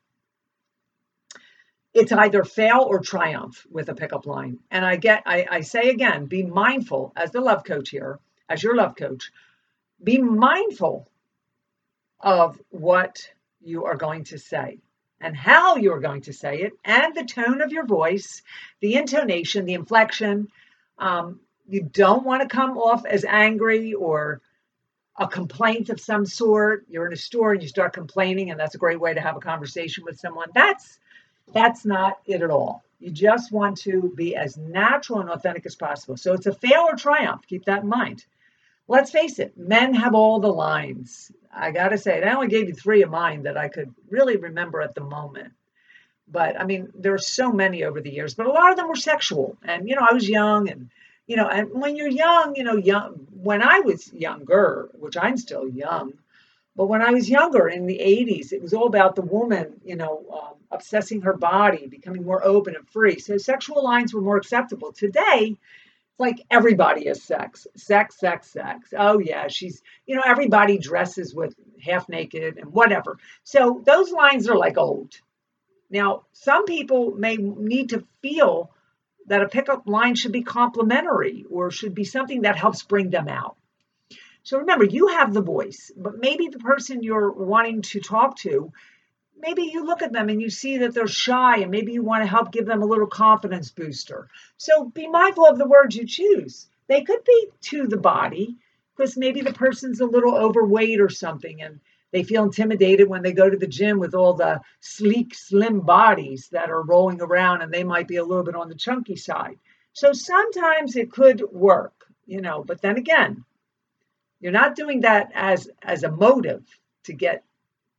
It's 1.92 2.12
either 2.12 2.44
fail 2.44 2.86
or 2.88 2.98
triumph 2.98 3.66
with 3.70 3.88
a 3.88 3.94
pickup 3.94 4.26
line. 4.26 4.58
And 4.70 4.84
i 4.84 4.96
get 4.96 5.22
I, 5.26 5.46
I 5.50 5.60
say 5.60 5.90
again 5.90 6.26
be 6.26 6.42
mindful 6.42 7.12
as 7.16 7.30
the 7.30 7.40
love 7.40 7.64
coach 7.64 7.90
here 7.90 8.18
as 8.48 8.62
your 8.62 8.76
love 8.76 8.96
coach 8.96 9.30
be 10.02 10.18
mindful 10.18 11.08
of 12.20 12.60
what 12.70 13.28
you 13.64 13.84
are 13.84 13.96
going 13.96 14.24
to 14.24 14.38
say 14.38 14.78
and 15.20 15.36
how 15.36 15.76
you're 15.76 16.00
going 16.00 16.20
to 16.22 16.32
say 16.32 16.60
it, 16.60 16.72
and 16.84 17.14
the 17.14 17.24
tone 17.24 17.62
of 17.62 17.72
your 17.72 17.86
voice, 17.86 18.42
the 18.80 18.96
intonation, 18.96 19.64
the 19.64 19.74
inflection. 19.74 20.48
Um, 20.98 21.40
you 21.66 21.82
don't 21.82 22.24
want 22.24 22.42
to 22.42 22.48
come 22.48 22.76
off 22.76 23.06
as 23.06 23.24
angry 23.24 23.94
or 23.94 24.42
a 25.16 25.26
complaint 25.26 25.88
of 25.88 26.00
some 26.00 26.26
sort. 26.26 26.84
You're 26.88 27.06
in 27.06 27.12
a 27.12 27.16
store 27.16 27.52
and 27.52 27.62
you 27.62 27.68
start 27.68 27.94
complaining, 27.94 28.50
and 28.50 28.60
that's 28.60 28.74
a 28.74 28.78
great 28.78 29.00
way 29.00 29.14
to 29.14 29.20
have 29.20 29.36
a 29.36 29.40
conversation 29.40 30.04
with 30.04 30.18
someone. 30.18 30.48
That's 30.54 30.98
that's 31.52 31.84
not 31.84 32.18
it 32.26 32.42
at 32.42 32.50
all. 32.50 32.84
You 32.98 33.10
just 33.10 33.52
want 33.52 33.78
to 33.78 34.12
be 34.16 34.34
as 34.36 34.56
natural 34.56 35.20
and 35.20 35.30
authentic 35.30 35.66
as 35.66 35.74
possible. 35.74 36.16
So 36.16 36.32
it's 36.32 36.46
a 36.46 36.54
fail 36.54 36.86
or 36.88 36.96
triumph. 36.96 37.42
Keep 37.46 37.66
that 37.66 37.82
in 37.82 37.88
mind. 37.88 38.24
Let's 38.86 39.10
face 39.10 39.38
it, 39.38 39.56
men 39.56 39.94
have 39.94 40.14
all 40.14 40.40
the 40.40 40.52
lines. 40.52 41.32
I 41.52 41.70
got 41.70 41.88
to 41.88 41.98
say, 41.98 42.22
I 42.22 42.34
only 42.34 42.48
gave 42.48 42.68
you 42.68 42.74
three 42.74 43.02
of 43.02 43.10
mine 43.10 43.44
that 43.44 43.56
I 43.56 43.68
could 43.68 43.94
really 44.10 44.36
remember 44.36 44.82
at 44.82 44.94
the 44.94 45.02
moment. 45.02 45.52
But 46.28 46.60
I 46.60 46.64
mean, 46.64 46.90
there 46.94 47.14
are 47.14 47.18
so 47.18 47.52
many 47.52 47.84
over 47.84 48.00
the 48.00 48.12
years, 48.12 48.34
but 48.34 48.46
a 48.46 48.52
lot 48.52 48.70
of 48.70 48.76
them 48.76 48.88
were 48.88 48.96
sexual. 48.96 49.56
And, 49.62 49.88
you 49.88 49.94
know, 49.94 50.06
I 50.08 50.12
was 50.12 50.28
young 50.28 50.68
and, 50.68 50.90
you 51.26 51.36
know, 51.36 51.48
and 51.48 51.70
when 51.70 51.96
you're 51.96 52.08
young, 52.08 52.56
you 52.56 52.64
know, 52.64 52.76
young, 52.76 53.26
when 53.32 53.62
I 53.62 53.80
was 53.80 54.12
younger, 54.12 54.90
which 54.94 55.16
I'm 55.16 55.36
still 55.36 55.68
young, 55.68 56.14
but 56.76 56.86
when 56.86 57.02
I 57.02 57.10
was 57.10 57.30
younger 57.30 57.68
in 57.68 57.86
the 57.86 57.98
80s, 57.98 58.52
it 58.52 58.60
was 58.60 58.74
all 58.74 58.86
about 58.86 59.14
the 59.14 59.22
woman, 59.22 59.80
you 59.84 59.96
know, 59.96 60.24
um, 60.32 60.54
obsessing 60.70 61.22
her 61.22 61.34
body, 61.34 61.86
becoming 61.86 62.24
more 62.24 62.44
open 62.44 62.74
and 62.74 62.88
free. 62.88 63.20
So 63.20 63.38
sexual 63.38 63.82
lines 63.84 64.12
were 64.12 64.20
more 64.20 64.36
acceptable. 64.36 64.92
Today, 64.92 65.56
like 66.18 66.36
everybody 66.50 67.06
is 67.06 67.22
sex, 67.22 67.66
sex, 67.76 68.18
sex, 68.18 68.50
sex. 68.50 68.94
Oh 68.96 69.18
yeah, 69.18 69.48
she's 69.48 69.82
you 70.06 70.16
know 70.16 70.22
everybody 70.24 70.78
dresses 70.78 71.34
with 71.34 71.54
half 71.80 72.08
naked 72.08 72.56
and 72.58 72.72
whatever. 72.72 73.18
So 73.42 73.82
those 73.84 74.10
lines 74.10 74.48
are 74.48 74.56
like 74.56 74.78
old. 74.78 75.14
Now, 75.90 76.24
some 76.32 76.64
people 76.64 77.12
may 77.12 77.36
need 77.36 77.90
to 77.90 78.04
feel 78.22 78.70
that 79.26 79.42
a 79.42 79.48
pickup 79.48 79.86
line 79.86 80.14
should 80.14 80.32
be 80.32 80.42
complimentary 80.42 81.44
or 81.50 81.70
should 81.70 81.94
be 81.94 82.04
something 82.04 82.42
that 82.42 82.56
helps 82.56 82.82
bring 82.82 83.10
them 83.10 83.28
out. 83.28 83.56
So 84.42 84.58
remember, 84.58 84.84
you 84.84 85.08
have 85.08 85.32
the 85.32 85.40
voice, 85.40 85.90
but 85.96 86.18
maybe 86.18 86.48
the 86.48 86.58
person 86.58 87.02
you're 87.02 87.30
wanting 87.30 87.82
to 87.82 88.00
talk 88.00 88.36
to, 88.40 88.72
maybe 89.36 89.62
you 89.62 89.84
look 89.84 90.02
at 90.02 90.12
them 90.12 90.28
and 90.28 90.40
you 90.40 90.50
see 90.50 90.78
that 90.78 90.94
they're 90.94 91.06
shy 91.06 91.58
and 91.58 91.70
maybe 91.70 91.92
you 91.92 92.02
want 92.02 92.22
to 92.22 92.28
help 92.28 92.52
give 92.52 92.66
them 92.66 92.82
a 92.82 92.86
little 92.86 93.06
confidence 93.06 93.70
booster. 93.70 94.28
So 94.56 94.86
be 94.86 95.08
mindful 95.08 95.46
of 95.46 95.58
the 95.58 95.68
words 95.68 95.96
you 95.96 96.06
choose. 96.06 96.66
They 96.86 97.02
could 97.02 97.24
be 97.24 97.48
to 97.62 97.86
the 97.86 97.96
body 97.96 98.56
because 98.96 99.16
maybe 99.16 99.40
the 99.40 99.52
person's 99.52 100.00
a 100.00 100.06
little 100.06 100.34
overweight 100.34 101.00
or 101.00 101.08
something 101.08 101.62
and 101.62 101.80
they 102.12 102.22
feel 102.22 102.44
intimidated 102.44 103.08
when 103.08 103.22
they 103.22 103.32
go 103.32 103.50
to 103.50 103.56
the 103.56 103.66
gym 103.66 103.98
with 103.98 104.14
all 104.14 104.34
the 104.34 104.60
sleek, 104.80 105.34
slim 105.34 105.80
bodies 105.80 106.48
that 106.52 106.70
are 106.70 106.82
rolling 106.82 107.20
around 107.20 107.62
and 107.62 107.72
they 107.72 107.82
might 107.82 108.06
be 108.06 108.16
a 108.16 108.24
little 108.24 108.44
bit 108.44 108.54
on 108.54 108.68
the 108.68 108.74
chunky 108.76 109.16
side. 109.16 109.58
So 109.94 110.12
sometimes 110.12 110.94
it 110.94 111.10
could 111.10 111.42
work, 111.50 111.94
you 112.26 112.40
know, 112.40 112.62
but 112.62 112.80
then 112.80 112.98
again, 112.98 113.44
you're 114.40 114.52
not 114.52 114.76
doing 114.76 115.00
that 115.00 115.32
as 115.34 115.68
as 115.82 116.04
a 116.04 116.10
motive 116.10 116.62
to 117.04 117.12
get 117.12 117.42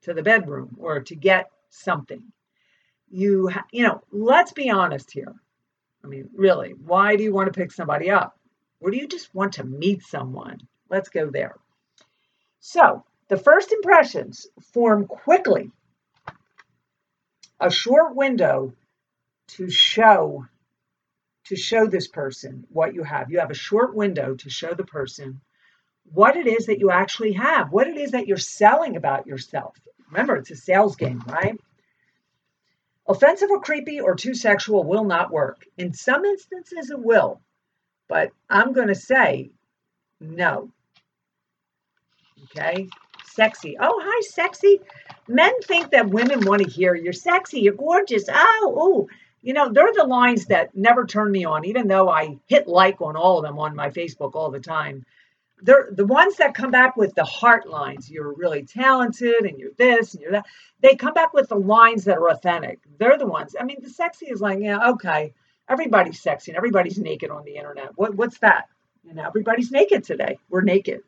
to 0.05 0.13
the 0.13 0.23
bedroom 0.23 0.77
or 0.79 1.01
to 1.01 1.15
get 1.15 1.49
something. 1.69 2.23
You 3.09 3.47
ha- 3.49 3.65
you 3.71 3.83
know, 3.83 4.01
let's 4.11 4.53
be 4.53 4.69
honest 4.69 5.11
here. 5.11 5.33
I 6.03 6.07
mean, 6.07 6.29
really, 6.33 6.71
why 6.71 7.15
do 7.15 7.23
you 7.23 7.33
want 7.33 7.51
to 7.51 7.59
pick 7.59 7.71
somebody 7.71 8.09
up? 8.09 8.39
Or 8.79 8.91
do 8.91 8.97
you 8.97 9.07
just 9.07 9.33
want 9.33 9.53
to 9.53 9.63
meet 9.63 10.03
someone? 10.03 10.59
Let's 10.89 11.09
go 11.09 11.29
there. 11.29 11.55
So, 12.59 13.03
the 13.27 13.37
first 13.37 13.71
impressions 13.71 14.47
form 14.73 15.07
quickly, 15.07 15.71
a 17.59 17.71
short 17.71 18.15
window 18.15 18.73
to 19.47 19.69
show 19.69 20.45
to 21.45 21.55
show 21.55 21.85
this 21.85 22.07
person 22.07 22.65
what 22.69 22.95
you 22.95 23.03
have. 23.03 23.29
You 23.29 23.39
have 23.39 23.51
a 23.51 23.55
short 23.55 23.95
window 23.95 24.35
to 24.35 24.49
show 24.49 24.73
the 24.73 24.83
person 24.83 25.41
what 26.11 26.35
it 26.35 26.47
is 26.47 26.65
that 26.67 26.79
you 26.79 26.89
actually 26.91 27.33
have, 27.33 27.71
what 27.71 27.87
it 27.87 27.97
is 27.97 28.11
that 28.11 28.27
you're 28.27 28.37
selling 28.37 28.95
about 28.95 29.27
yourself. 29.27 29.77
Remember, 30.11 30.35
it's 30.35 30.51
a 30.51 30.55
sales 30.55 30.95
game, 30.95 31.23
right? 31.27 31.59
Offensive 33.07 33.49
or 33.51 33.61
creepy 33.61 33.99
or 33.99 34.15
too 34.15 34.33
sexual 34.33 34.83
will 34.83 35.03
not 35.03 35.31
work. 35.31 35.65
In 35.77 35.93
some 35.93 36.25
instances, 36.25 36.89
it 36.89 36.99
will, 36.99 37.41
but 38.07 38.31
I'm 38.49 38.73
going 38.73 38.87
to 38.87 38.95
say 38.95 39.51
no. 40.19 40.71
Okay? 42.45 42.87
sexy. 43.35 43.77
Oh, 43.79 44.01
hi, 44.03 44.21
sexy. 44.21 44.79
Men 45.27 45.53
think 45.61 45.91
that 45.91 46.09
women 46.09 46.45
want 46.45 46.63
to 46.63 46.69
hear 46.69 46.95
you're 46.95 47.13
sexy, 47.13 47.59
you're 47.59 47.73
gorgeous. 47.73 48.25
Oh, 48.31 48.73
oh. 48.77 49.09
You 49.41 49.53
know, 49.53 49.71
they're 49.71 49.93
the 49.93 50.05
lines 50.05 50.47
that 50.47 50.75
never 50.75 51.05
turn 51.05 51.31
me 51.31 51.45
on, 51.45 51.65
even 51.65 51.87
though 51.87 52.09
I 52.09 52.39
hit 52.47 52.67
like 52.67 52.99
on 52.99 53.15
all 53.15 53.37
of 53.37 53.43
them 53.43 53.59
on 53.59 53.75
my 53.75 53.89
Facebook 53.91 54.33
all 54.33 54.49
the 54.49 54.59
time. 54.59 55.05
They're 55.61 55.89
the 55.91 56.05
ones 56.05 56.35
that 56.37 56.53
come 56.53 56.71
back 56.71 56.97
with 56.97 57.15
the 57.15 57.23
heart 57.23 57.67
lines. 57.67 58.09
You're 58.09 58.33
really 58.33 58.63
talented 58.63 59.45
and 59.45 59.57
you're 59.57 59.71
this 59.77 60.13
and 60.13 60.21
you're 60.21 60.33
that. 60.33 60.45
They 60.81 60.95
come 60.95 61.13
back 61.13 61.33
with 61.33 61.49
the 61.49 61.55
lines 61.55 62.05
that 62.05 62.17
are 62.17 62.29
authentic. 62.29 62.79
They're 62.99 63.17
the 63.17 63.25
ones. 63.25 63.55
I 63.59 63.63
mean, 63.63 63.77
the 63.81 63.89
sexy 63.89 64.27
is 64.27 64.41
like, 64.41 64.59
yeah, 64.59 64.89
okay, 64.91 65.33
everybody's 65.69 66.21
sexy 66.21 66.51
and 66.51 66.57
everybody's 66.57 66.97
naked 66.97 67.31
on 67.31 67.45
the 67.45 67.55
internet. 67.55 67.91
What, 67.95 68.15
what's 68.15 68.39
that? 68.39 68.67
You 69.03 69.13
know, 69.13 69.25
everybody's 69.25 69.71
naked 69.71 70.03
today. 70.03 70.37
We're 70.49 70.61
naked. 70.61 71.01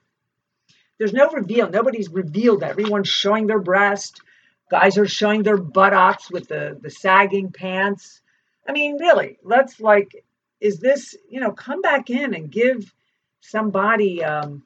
There's 0.98 1.14
no 1.14 1.30
reveal. 1.30 1.70
Nobody's 1.70 2.10
revealed. 2.10 2.64
Everyone's 2.64 3.10
showing 3.10 3.48
their 3.48 3.60
breast. 3.60 4.22
Guys 4.70 4.98
are 4.98 5.08
showing 5.08 5.44
their 5.44 5.58
buttocks 5.58 6.32
with 6.32 6.48
the, 6.48 6.78
the 6.82 6.90
sagging 6.90 7.52
pants. 7.52 8.22
I 8.68 8.72
mean, 8.72 8.98
really, 9.00 9.38
let's 9.44 9.80
like, 9.80 10.26
is 10.60 10.80
this, 10.80 11.16
you 11.30 11.40
know, 11.40 11.52
come 11.52 11.82
back 11.82 12.10
in 12.10 12.34
and 12.34 12.52
give 12.52 12.92
somebody 13.42 14.24
um, 14.24 14.64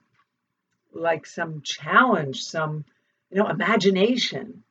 like 0.94 1.26
some 1.26 1.62
challenge, 1.62 2.44
some, 2.44 2.86
you 3.30 3.38
know, 3.38 3.48
imagination. 3.48 4.64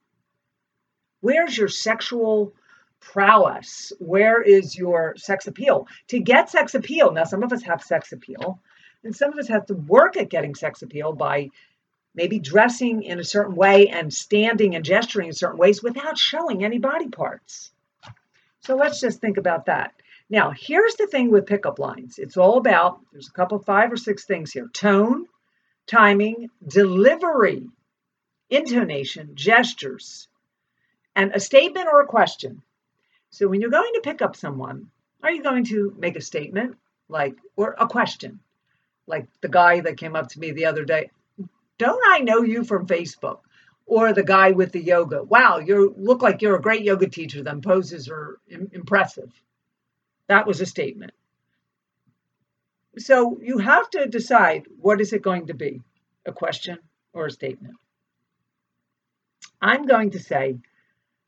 Where's 1.21 1.57
your 1.57 1.69
sexual 1.69 2.55
prowess? 3.01 3.93
Where 3.99 4.43
is 4.43 4.77
your 4.77 5.15
sex 5.17 5.47
appeal? 5.47 5.87
To 6.09 6.21
get 6.21 6.51
sex 6.51 6.75
appeal, 6.75 7.13
now 7.13 7.25
some 7.25 7.43
of 7.43 7.53
us 7.53 7.63
have 7.63 7.83
sex 7.83 8.13
appeal. 8.13 8.61
And 9.03 9.17
some 9.17 9.33
of 9.33 9.39
us 9.39 9.49
have 9.49 9.67
to 9.67 9.75
work 9.75 10.17
at 10.17 10.29
getting 10.29 10.55
sex 10.55 10.83
appeal 10.83 11.13
by 11.13 11.51
maybe 12.15 12.39
dressing 12.39 13.03
in 13.03 13.19
a 13.19 13.25
certain 13.25 13.55
way 13.55 13.89
and 13.89 14.13
standing 14.13 14.75
and 14.75 14.85
gesturing 14.85 15.29
in 15.29 15.33
certain 15.33 15.59
ways 15.59 15.83
without 15.83 16.19
showing 16.19 16.65
any 16.65 16.79
body 16.79 17.09
parts. 17.09 17.73
So 18.61 18.77
let's 18.77 19.01
just 19.01 19.21
think 19.21 19.39
about 19.39 19.67
that. 19.67 19.95
Now, 20.31 20.53
here's 20.57 20.95
the 20.95 21.07
thing 21.07 21.31
with 21.31 21.47
pickup 21.47 21.79
lines 21.79 22.19
it's 22.19 22.37
all 22.37 22.57
about, 22.57 23.01
there's 23.13 23.29
a 23.29 23.33
couple, 23.33 23.59
five 23.59 23.93
or 23.93 23.97
six 23.97 24.25
things 24.25 24.53
here 24.53 24.69
tone, 24.73 25.27
timing, 25.87 26.49
delivery, 26.67 27.69
intonation, 28.49 29.33
gestures, 29.35 30.29
and 31.15 31.33
a 31.35 31.41
statement 31.41 31.89
or 31.93 32.01
a 32.01 32.07
question. 32.07 32.63
So 33.31 33.49
when 33.49 33.61
you're 33.61 33.71
going 33.71 33.93
to 33.95 34.01
pick 34.03 34.23
up 34.23 34.37
someone, 34.37 34.91
are 35.23 35.33
you 35.33 35.43
going 35.43 35.65
to 35.67 35.95
make 35.99 36.17
a 36.17 36.23
statement 36.23 36.77
like, 37.09 37.35
or 37.57 37.75
a 37.79 37.87
question? 37.87 38.41
like 39.11 39.27
the 39.43 39.49
guy 39.49 39.81
that 39.81 39.99
came 39.99 40.17
up 40.17 40.29
to 40.29 40.41
me 40.41 40.53
the 40.53 40.67
other 40.67 40.85
day, 40.85 41.11
don't 41.79 42.03
I 42.07 42.21
know 42.21 42.43
you 42.43 42.65
from 42.65 42.87
Facebook? 42.87 43.41
Or 43.87 44.13
the 44.13 44.23
guy 44.23 44.53
with 44.53 44.71
the 44.71 44.81
yoga. 44.81 45.25
Wow, 45.25 45.59
you 45.59 45.93
look 45.99 46.23
like 46.23 46.43
you're 46.43 46.55
a 46.55 46.63
great 46.63 46.85
yoga 46.85 47.09
teacher. 47.09 47.43
Them 47.43 47.61
poses 47.61 48.09
are 48.09 48.39
Im- 48.49 48.71
impressive. 48.73 49.33
That 50.31 50.47
was 50.47 50.61
a 50.61 50.67
statement. 50.67 51.13
So 52.99 53.41
you 53.43 53.59
have 53.59 53.91
to 53.91 54.07
decide 54.07 54.67
what 54.79 55.01
is 55.01 55.13
it 55.13 55.23
going 55.23 55.49
to 55.49 55.55
be, 55.55 55.83
a 56.25 56.31
question 56.31 56.79
or 57.13 57.27
a 57.27 57.33
statement. 57.33 57.75
I'm 59.61 59.87
going 59.87 60.13
to 60.13 60.21
say 60.21 60.59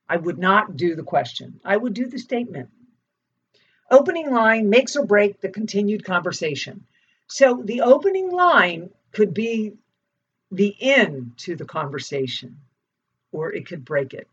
I 0.08 0.18
would 0.18 0.38
not 0.38 0.76
do 0.76 0.94
the 0.94 1.02
question. 1.02 1.60
I 1.64 1.76
would 1.76 1.94
do 1.94 2.06
the 2.06 2.18
statement. 2.18 2.70
Opening 3.90 4.30
line 4.30 4.70
makes 4.70 4.94
or 4.94 5.04
break 5.04 5.40
the 5.40 5.48
continued 5.48 6.04
conversation. 6.04 6.86
So 7.26 7.60
the 7.64 7.80
opening 7.80 8.30
line 8.30 8.90
could 9.10 9.34
be 9.34 9.72
the 10.52 10.76
end 10.80 11.32
to 11.38 11.56
the 11.56 11.64
conversation, 11.64 12.58
or 13.32 13.52
it 13.52 13.66
could 13.66 13.84
break 13.84 14.14
it. 14.14 14.28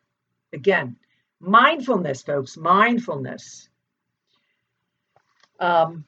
Again, 0.53 0.97
mindfulness, 1.39 2.21
folks, 2.21 2.55
mindfulness. 2.55 3.68
Um, 5.59 6.05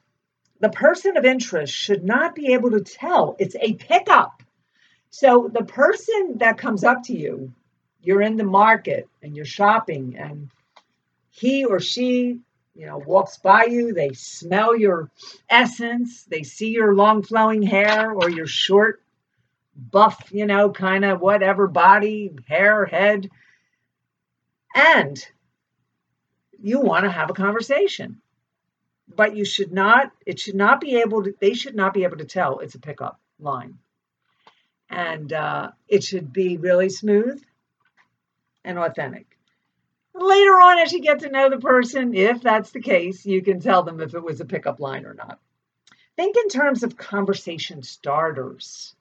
the 0.60 0.70
person 0.70 1.16
of 1.16 1.24
interest 1.24 1.74
should 1.74 2.04
not 2.04 2.34
be 2.34 2.52
able 2.54 2.70
to 2.70 2.80
tell 2.80 3.36
it's 3.38 3.56
a 3.60 3.74
pickup. 3.74 4.42
So 5.10 5.50
the 5.52 5.64
person 5.64 6.38
that 6.38 6.58
comes 6.58 6.84
up 6.84 7.02
to 7.04 7.12
you, 7.16 7.52
you're 8.02 8.22
in 8.22 8.36
the 8.36 8.44
market 8.44 9.08
and 9.22 9.36
you're 9.36 9.44
shopping, 9.44 10.16
and 10.18 10.48
he 11.30 11.64
or 11.64 11.80
she 11.80 12.40
you 12.74 12.86
know, 12.86 12.98
walks 12.98 13.36
by 13.38 13.64
you, 13.64 13.92
they 13.92 14.12
smell 14.12 14.76
your 14.76 15.10
essence, 15.48 16.24
they 16.24 16.42
see 16.42 16.70
your 16.70 16.94
long 16.94 17.22
flowing 17.22 17.62
hair 17.62 18.12
or 18.12 18.30
your 18.30 18.46
short, 18.46 19.02
buff, 19.76 20.30
you 20.30 20.46
know, 20.46 20.70
kind 20.70 21.04
of 21.04 21.20
whatever 21.20 21.66
body, 21.66 22.34
hair, 22.48 22.86
head. 22.86 23.30
And 24.74 25.22
you 26.62 26.80
want 26.80 27.04
to 27.04 27.10
have 27.10 27.28
a 27.28 27.34
conversation. 27.34 28.21
But 29.08 29.36
you 29.36 29.44
should 29.44 29.72
not, 29.72 30.12
it 30.26 30.38
should 30.38 30.54
not 30.54 30.80
be 30.80 30.96
able 30.96 31.24
to, 31.24 31.34
they 31.40 31.54
should 31.54 31.74
not 31.74 31.94
be 31.94 32.04
able 32.04 32.18
to 32.18 32.24
tell 32.24 32.58
it's 32.58 32.74
a 32.74 32.80
pickup 32.80 33.20
line. 33.38 33.78
And 34.88 35.32
uh, 35.32 35.70
it 35.88 36.04
should 36.04 36.32
be 36.32 36.56
really 36.56 36.88
smooth 36.88 37.42
and 38.64 38.78
authentic. 38.78 39.38
Later 40.14 40.52
on, 40.52 40.78
as 40.78 40.92
you 40.92 41.00
get 41.00 41.20
to 41.20 41.30
know 41.30 41.48
the 41.48 41.58
person, 41.58 42.14
if 42.14 42.42
that's 42.42 42.70
the 42.70 42.80
case, 42.80 43.24
you 43.24 43.42
can 43.42 43.60
tell 43.60 43.82
them 43.82 44.00
if 44.00 44.14
it 44.14 44.22
was 44.22 44.40
a 44.40 44.44
pickup 44.44 44.78
line 44.78 45.06
or 45.06 45.14
not. 45.14 45.38
Think 46.16 46.36
in 46.36 46.48
terms 46.48 46.82
of 46.82 46.96
conversation 46.96 47.82
starters. 47.82 48.94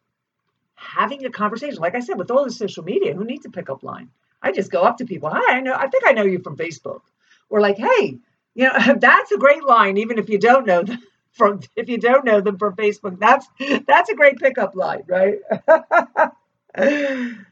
Having 0.76 1.26
a 1.26 1.30
conversation, 1.30 1.82
like 1.82 1.96
I 1.96 2.00
said, 2.00 2.18
with 2.18 2.32
all 2.32 2.46
the 2.46 2.52
social 2.52 2.84
media, 2.84 3.14
who 3.14 3.26
needs 3.26 3.46
a 3.46 3.50
pickup 3.50 3.84
line? 3.84 4.10
I 4.42 4.52
just 4.52 4.72
go 4.72 4.82
up 4.82 4.98
to 4.98 5.06
people. 5.06 5.30
Hi, 5.30 5.58
I 5.58 5.60
know. 5.60 5.76
I 5.76 5.88
think 5.88 6.08
I 6.08 6.14
know 6.14 6.24
you 6.24 6.40
from 6.40 6.58
Facebook. 6.58 7.02
Or 7.50 7.60
like, 7.60 7.78
hey, 7.78 8.20
you 8.56 8.66
know, 8.66 8.96
that's 9.00 9.32
a 9.32 9.38
great 9.38 9.64
line, 9.64 9.98
even 9.98 10.20
if 10.20 10.30
you 10.30 10.38
don't 10.38 10.66
know 10.66 10.84
them 10.84 11.00
from 11.32 11.62
if 11.76 11.90
you 11.90 11.98
don't 11.98 12.26
know 12.26 12.42
them 12.42 12.58
from 12.58 12.76
Facebook. 12.76 13.20
That's 13.20 13.48
that's 13.88 14.10
a 14.10 14.16
great 14.16 14.38
pickup 14.38 14.76
line, 14.76 15.04
right? 15.08 15.40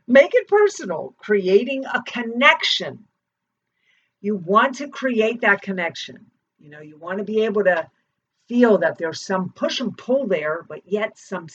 Make 0.07 0.31
it 0.33 0.47
personal, 0.47 1.13
creating 1.19 1.85
a 1.85 2.01
connection 2.03 3.05
you 4.21 4.35
want 4.35 4.75
to 4.75 4.87
create 4.87 5.41
that 5.41 5.61
connection. 5.61 6.25
You 6.59 6.69
know, 6.69 6.81
you 6.81 6.97
want 6.97 7.19
to 7.19 7.23
be 7.23 7.45
able 7.45 7.63
to 7.63 7.89
feel 8.47 8.79
that 8.79 8.97
there's 8.97 9.21
some 9.21 9.51
push 9.53 9.79
and 9.79 9.97
pull 9.97 10.27
there, 10.27 10.65
but 10.67 10.81
yet 10.85 11.17
some 11.17 11.47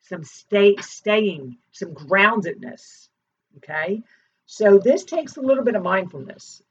some 0.00 0.22
stay, 0.22 0.76
staying, 0.80 1.56
some 1.72 1.94
groundedness. 1.94 3.08
Okay. 3.56 4.02
So 4.46 4.78
this 4.78 5.04
takes 5.04 5.36
a 5.36 5.40
little 5.40 5.64
bit 5.64 5.74
of 5.74 5.82
mindfulness. 5.82 6.62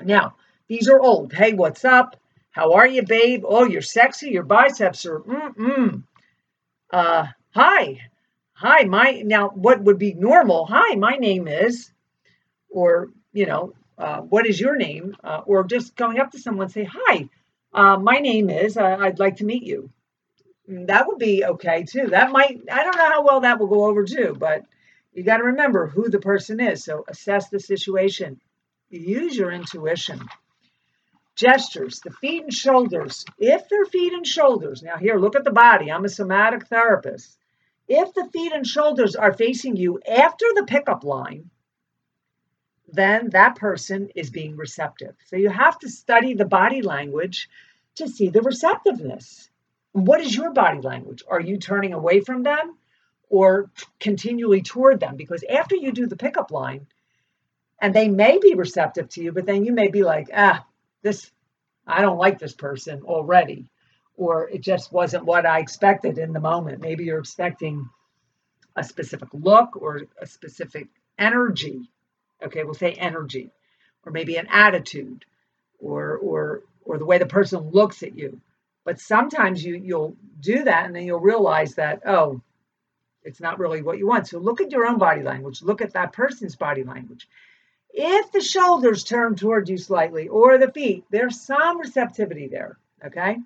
Now, 0.00 0.36
these 0.68 0.88
are 0.88 1.00
old. 1.00 1.32
Hey, 1.32 1.52
what's 1.52 1.84
up? 1.84 2.16
How 2.50 2.74
are 2.74 2.86
you, 2.86 3.02
babe? 3.02 3.44
Oh, 3.46 3.64
you're 3.64 3.82
sexy. 3.82 4.30
Your 4.30 4.44
biceps 4.44 5.06
are 5.06 5.20
mm-mm. 5.20 6.02
Uh, 6.90 7.26
hi. 7.50 8.00
Hi, 8.54 8.84
my 8.84 9.22
now 9.24 9.48
what 9.48 9.82
would 9.82 9.98
be 9.98 10.14
normal? 10.14 10.64
Hi, 10.66 10.94
my 10.94 11.16
name 11.16 11.48
is, 11.48 11.90
or 12.70 13.08
you 13.32 13.46
know, 13.46 13.74
uh, 13.98 14.20
what 14.20 14.46
is 14.46 14.60
your 14.60 14.76
name? 14.76 15.16
Uh, 15.22 15.42
or 15.44 15.64
just 15.64 15.96
going 15.96 16.20
up 16.20 16.30
to 16.32 16.38
someone 16.38 16.66
and 16.66 16.72
say, 16.72 16.88
hi, 16.90 17.28
uh, 17.72 17.98
my 17.98 18.18
name 18.18 18.48
is, 18.48 18.76
uh, 18.76 18.96
I'd 19.00 19.18
like 19.18 19.36
to 19.38 19.44
meet 19.44 19.64
you. 19.64 19.90
Mm, 20.70 20.86
that 20.86 21.08
would 21.08 21.18
be 21.18 21.44
okay 21.44 21.82
too. 21.82 22.06
That 22.08 22.30
might, 22.30 22.62
I 22.70 22.84
don't 22.84 22.96
know 22.96 23.08
how 23.08 23.24
well 23.24 23.40
that 23.40 23.58
will 23.58 23.66
go 23.66 23.86
over 23.86 24.04
too, 24.04 24.36
but 24.38 24.64
you 25.12 25.24
got 25.24 25.38
to 25.38 25.44
remember 25.44 25.88
who 25.88 26.08
the 26.08 26.20
person 26.20 26.60
is. 26.60 26.84
So 26.84 27.04
assess 27.08 27.48
the 27.48 27.60
situation. 27.60 28.40
Use 28.90 29.36
your 29.36 29.50
intuition. 29.50 30.20
Gestures, 31.36 32.00
the 32.00 32.10
feet 32.10 32.44
and 32.44 32.52
shoulders. 32.52 33.24
If 33.38 33.68
they're 33.68 33.84
feet 33.86 34.12
and 34.12 34.26
shoulders, 34.26 34.82
now 34.82 34.96
here, 34.96 35.16
look 35.18 35.36
at 35.36 35.44
the 35.44 35.50
body. 35.50 35.90
I'm 35.90 36.04
a 36.04 36.08
somatic 36.08 36.66
therapist. 36.68 37.36
If 37.88 38.14
the 38.14 38.28
feet 38.32 38.52
and 38.52 38.66
shoulders 38.66 39.16
are 39.16 39.32
facing 39.32 39.76
you 39.76 40.00
after 40.08 40.46
the 40.54 40.64
pickup 40.64 41.04
line, 41.04 41.50
then 42.88 43.30
that 43.30 43.56
person 43.56 44.10
is 44.14 44.30
being 44.30 44.56
receptive. 44.56 45.16
So 45.26 45.36
you 45.36 45.50
have 45.50 45.78
to 45.80 45.88
study 45.88 46.34
the 46.34 46.44
body 46.44 46.82
language 46.82 47.48
to 47.96 48.08
see 48.08 48.28
the 48.28 48.42
receptiveness. 48.42 49.50
What 49.92 50.20
is 50.20 50.34
your 50.34 50.52
body 50.52 50.80
language? 50.80 51.22
Are 51.28 51.40
you 51.40 51.58
turning 51.58 51.92
away 51.92 52.20
from 52.20 52.42
them 52.42 52.76
or 53.28 53.70
continually 53.98 54.62
toward 54.62 55.00
them? 55.00 55.16
Because 55.16 55.44
after 55.48 55.76
you 55.76 55.92
do 55.92 56.06
the 56.06 56.16
pickup 56.16 56.50
line, 56.50 56.86
and 57.80 57.92
they 57.92 58.08
may 58.08 58.38
be 58.38 58.54
receptive 58.54 59.08
to 59.10 59.22
you, 59.22 59.32
but 59.32 59.46
then 59.46 59.64
you 59.64 59.72
may 59.72 59.88
be 59.88 60.02
like, 60.02 60.30
ah, 60.34 60.64
this, 61.04 61.30
I 61.86 62.00
don't 62.00 62.18
like 62.18 62.40
this 62.40 62.54
person 62.54 63.02
already, 63.04 63.70
or 64.16 64.48
it 64.48 64.62
just 64.62 64.92
wasn't 64.92 65.24
what 65.24 65.46
I 65.46 65.60
expected 65.60 66.18
in 66.18 66.32
the 66.32 66.40
moment. 66.40 66.80
Maybe 66.80 67.04
you're 67.04 67.20
expecting 67.20 67.88
a 68.74 68.82
specific 68.82 69.28
look 69.32 69.76
or 69.80 70.02
a 70.20 70.26
specific 70.26 70.88
energy. 71.18 71.88
Okay 72.42 72.64
we'll 72.64 72.74
say 72.74 72.92
energy 72.94 73.52
or 74.04 74.10
maybe 74.10 74.36
an 74.36 74.48
attitude 74.50 75.24
or 75.78 76.16
or 76.16 76.62
or 76.84 76.98
the 76.98 77.04
way 77.04 77.18
the 77.18 77.26
person 77.26 77.70
looks 77.70 78.02
at 78.02 78.16
you. 78.16 78.40
But 78.84 78.98
sometimes 78.98 79.64
you 79.64 79.76
you'll 79.76 80.16
do 80.40 80.64
that 80.64 80.86
and 80.86 80.96
then 80.96 81.04
you'll 81.04 81.20
realize 81.20 81.76
that 81.76 82.02
oh 82.06 82.40
it's 83.22 83.40
not 83.40 83.58
really 83.58 83.80
what 83.80 83.98
you 83.98 84.06
want. 84.06 84.26
So 84.26 84.38
look 84.38 84.60
at 84.60 84.72
your 84.72 84.86
own 84.86 84.98
body 84.98 85.22
language. 85.22 85.62
Look 85.62 85.80
at 85.80 85.92
that 85.94 86.12
person's 86.12 86.56
body 86.56 86.82
language 86.82 87.28
if 87.96 88.32
the 88.32 88.40
shoulders 88.40 89.04
turn 89.04 89.34
toward 89.34 89.68
you 89.68 89.78
slightly 89.78 90.28
or 90.28 90.58
the 90.58 90.70
feet 90.72 91.04
there's 91.10 91.40
some 91.40 91.78
receptivity 91.78 92.48
there 92.48 92.78
okay 93.04 93.38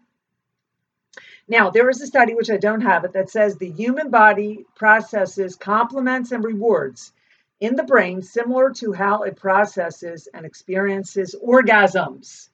now, 1.48 1.70
there 1.70 1.88
is 1.88 2.02
a 2.02 2.06
study, 2.06 2.34
which 2.34 2.50
I 2.50 2.58
don't 2.58 2.82
have 2.82 3.04
it, 3.04 3.14
that 3.14 3.30
says 3.30 3.56
the 3.56 3.70
human 3.70 4.10
body 4.10 4.66
processes 4.74 5.56
compliments 5.56 6.30
and 6.30 6.44
rewards 6.44 7.12
in 7.58 7.74
the 7.74 7.84
brain 7.84 8.20
similar 8.20 8.70
to 8.74 8.92
how 8.92 9.22
it 9.22 9.36
processes 9.36 10.28
and 10.34 10.44
experiences 10.44 11.34
orgasms. 11.42 12.50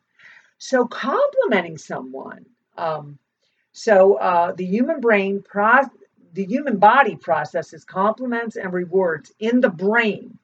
So, 0.58 0.86
complimenting 0.86 1.76
someone. 1.76 2.46
Um, 2.78 3.18
so, 3.72 4.14
uh, 4.14 4.52
the 4.52 4.64
human 4.64 5.00
brain, 5.00 5.42
pro- 5.42 5.90
the 6.32 6.44
human 6.44 6.78
body 6.78 7.16
processes 7.16 7.84
compliments 7.84 8.54
and 8.54 8.72
rewards 8.72 9.32
in 9.40 9.60
the 9.60 9.70
brain 9.70 10.38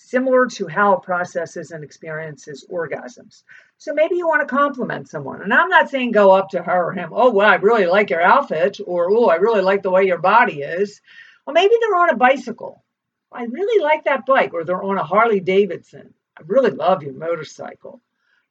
similar 0.00 0.46
to 0.46 0.66
how 0.66 0.94
it 0.94 1.02
processes 1.02 1.70
and 1.70 1.84
experiences 1.84 2.66
orgasms. 2.70 3.42
So 3.78 3.92
maybe 3.94 4.16
you 4.16 4.26
want 4.26 4.46
to 4.46 4.54
compliment 4.54 5.08
someone. 5.08 5.42
And 5.42 5.52
I'm 5.52 5.68
not 5.68 5.90
saying 5.90 6.12
go 6.12 6.32
up 6.32 6.50
to 6.50 6.62
her 6.62 6.88
or 6.88 6.92
him, 6.92 7.10
oh, 7.12 7.30
well, 7.30 7.48
I 7.48 7.56
really 7.56 7.86
like 7.86 8.10
your 8.10 8.22
outfit, 8.22 8.78
or 8.86 9.10
oh, 9.10 9.26
I 9.26 9.36
really 9.36 9.62
like 9.62 9.82
the 9.82 9.90
way 9.90 10.04
your 10.04 10.18
body 10.18 10.62
is. 10.62 11.00
Well, 11.46 11.54
maybe 11.54 11.74
they're 11.80 11.96
on 11.96 12.10
a 12.10 12.16
bicycle 12.16 12.82
I 13.32 13.44
really 13.44 13.82
like 13.82 14.04
that 14.04 14.26
bike, 14.26 14.52
or 14.52 14.64
they're 14.64 14.82
on 14.82 14.98
a 14.98 15.04
Harley 15.04 15.40
Davidson. 15.40 16.12
I 16.36 16.42
really 16.46 16.70
love 16.70 17.02
your 17.02 17.12
motorcycle. 17.12 18.00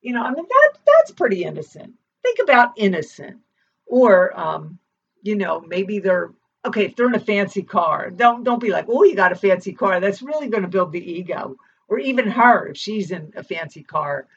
You 0.02 0.14
know, 0.14 0.24
I 0.24 0.32
mean 0.32 0.46
that 0.48 0.78
that's 0.86 1.12
pretty 1.12 1.44
innocent. 1.44 1.94
Think 2.24 2.40
about 2.42 2.78
innocent, 2.78 3.38
or 3.86 4.38
um, 4.40 4.80
you 5.22 5.36
know, 5.36 5.60
maybe 5.60 6.00
they're 6.00 6.32
okay 6.66 6.86
if 6.86 6.96
they're 6.96 7.08
in 7.08 7.16
a 7.16 7.20
fancy 7.20 7.64
car. 7.64 8.10
Don't 8.10 8.44
don't 8.44 8.62
be 8.62 8.72
like, 8.72 8.86
oh, 8.88 9.04
you 9.04 9.16
got 9.16 9.32
a 9.32 9.36
fancy 9.36 9.74
car. 9.74 10.00
That's 10.00 10.22
really 10.22 10.50
going 10.50 10.64
to 10.64 10.70
build 10.70 10.92
the 10.92 11.12
ego, 11.12 11.58
or 11.88 12.00
even 12.00 12.30
her 12.30 12.68
if 12.68 12.78
she's 12.78 13.12
in 13.12 13.34
a 13.36 13.44
fancy 13.44 13.84
car. 13.84 14.28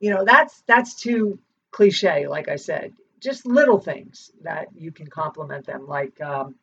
You 0.00 0.10
know, 0.10 0.24
that's 0.24 0.62
that's 0.66 0.94
too 0.94 1.38
cliche. 1.70 2.26
Like 2.26 2.48
I 2.48 2.56
said, 2.56 2.92
just 3.20 3.46
little 3.46 3.78
things 3.78 4.30
that 4.42 4.68
you 4.74 4.92
can 4.92 5.06
compliment 5.06 5.66
them, 5.66 5.86
like. 5.86 6.20
Um, 6.20 6.56